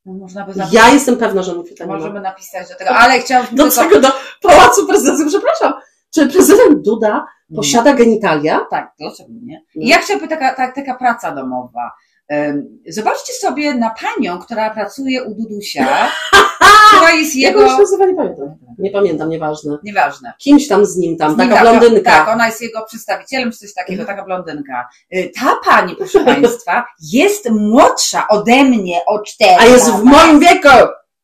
No, 0.07 0.13
można 0.13 0.45
by 0.47 0.53
Ja 0.73 0.89
jestem 0.89 1.17
pewna, 1.17 1.43
że 1.43 1.57
on 1.57 1.65
fiuta 1.67 1.85
nie 1.85 1.91
ma. 1.91 1.97
Możemy 1.97 2.21
napisać 2.21 2.69
do 2.69 2.75
tego, 2.75 2.91
ale 2.91 3.19
chciałabym 3.21 3.57
Do 3.57 3.63
tylko... 3.71 3.83
czego? 3.83 4.01
Do 4.01 4.09
Pałacu 4.43 4.87
Prezydencji, 4.87 5.27
przepraszam. 5.27 5.73
Czy 6.15 6.29
prezydent 6.29 6.83
Duda 6.83 7.27
posiada 7.57 7.95
genitalia? 7.95 8.67
Tak, 8.71 8.93
dlaczego 8.99 9.29
nie? 9.43 9.63
Ja 9.75 9.99
chciałabym 9.99 10.29
taka, 10.29 10.55
ta, 10.55 10.73
taka 10.73 10.95
praca 10.95 11.33
domowa. 11.35 11.93
Zobaczcie 12.89 13.33
sobie 13.33 13.75
na 13.75 13.91
panią, 13.91 14.39
która 14.39 14.71
pracuje 14.71 15.23
u 15.23 15.35
Dudusia, 15.35 16.09
która 16.97 17.11
jest 17.11 17.37
Jak 17.37 17.55
jego... 17.57 17.79
nazywa? 17.79 18.07
Nie 18.07 18.15
pamiętam. 18.15 18.55
Nie 18.79 18.91
pamiętam, 18.91 19.29
nieważne. 19.31 19.79
Nieważne. 19.85 20.33
Kimś 20.39 20.69
tam 20.69 20.87
z 20.87 20.97
nim 20.97 21.17
tam, 21.17 21.35
Z 21.35 21.39
nim 21.39 21.49
taka 21.49 21.65
tak, 21.65 21.79
blondynka. 21.79 22.11
Tak, 22.11 22.29
ona 22.29 22.47
jest 22.47 22.63
jego 22.63 22.85
przedstawicielem, 22.85 23.53
czy 23.53 23.59
coś 23.59 23.75
takiego, 23.75 24.05
taka 24.05 24.25
blondynka. 24.25 24.89
Y, 25.15 25.31
Ta 25.41 25.57
pani, 25.65 25.97
proszę 25.97 26.25
Państwa, 26.35 26.87
jest 27.13 27.51
młodsza 27.51 28.29
ode 28.29 28.65
mnie 28.65 29.01
o 29.07 29.19
cztery 29.23 29.57
A 29.61 29.67
jest 29.67 29.91
w 29.91 30.03
moim 30.03 30.41
wieku! 30.41 30.69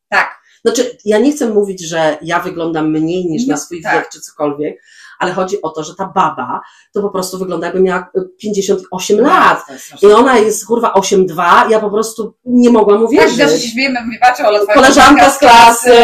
Tak, 0.08 0.38
Znaczy, 0.64 0.98
ja 1.04 1.18
nie 1.18 1.32
chcę 1.32 1.46
mówić, 1.48 1.80
że 1.80 2.18
ja 2.22 2.40
wyglądam 2.40 2.90
mniej 2.90 3.26
niż 3.26 3.46
No, 3.46 3.52
na 3.52 3.58
swój 3.60 3.82
tak. 3.82 3.94
wiek 3.94 4.08
czy 4.08 4.20
cokolwiek, 4.20 4.82
ale 5.18 5.32
chodzi 5.32 5.62
o 5.62 5.68
to, 5.70 5.84
że 5.84 5.94
ta 5.94 6.12
baba 6.14 6.60
to 6.94 7.02
po 7.02 7.10
prostu 7.10 7.38
wygląda 7.38 7.66
jakby 7.66 7.82
miała 7.82 8.10
y, 8.18 8.20
58 8.38 9.20
lat. 9.20 9.66
To 9.66 9.72
jest 9.72 10.02
I 10.02 10.06
ona 10.06 10.38
jest 10.38 10.66
kurwa 10.66 10.92
8,2, 10.92 11.70
ja 11.70 11.80
po 11.80 11.90
prostu 11.90 12.34
nie 12.44 12.70
mogłam 12.70 13.02
Tak, 13.02 13.10
wierzyć. 13.10 13.36
zawsze 13.36 13.58
się 13.58 13.68
śmiejemy, 13.68 14.00
mówię, 14.04 14.18
patrzę, 14.20 14.44
ale 14.46 14.66
Koleżanka 14.66 15.30
z 15.30 15.38
klasy. 15.38 15.90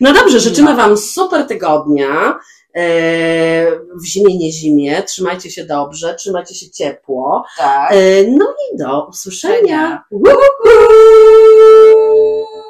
No 0.00 0.12
dobrze, 0.12 0.40
życzymy 0.40 0.70
No. 0.70 0.76
Wam 0.76 0.96
super 0.96 1.46
tygodnia. 1.46 2.38
e, 2.74 2.82
W 3.94 4.04
zimie, 4.06 4.38
nie 4.38 4.52
zimie. 4.52 5.02
Trzymajcie 5.02 5.50
się 5.50 5.64
dobrze, 5.64 6.14
trzymajcie 6.14 6.54
się 6.54 6.70
ciepło. 6.70 7.44
Tak. 7.58 7.92
E, 7.92 7.96
No 8.28 8.54
i 8.72 8.76
do 8.78 9.06
usłyszenia. 9.06 10.04
Woohoo! 10.10 11.95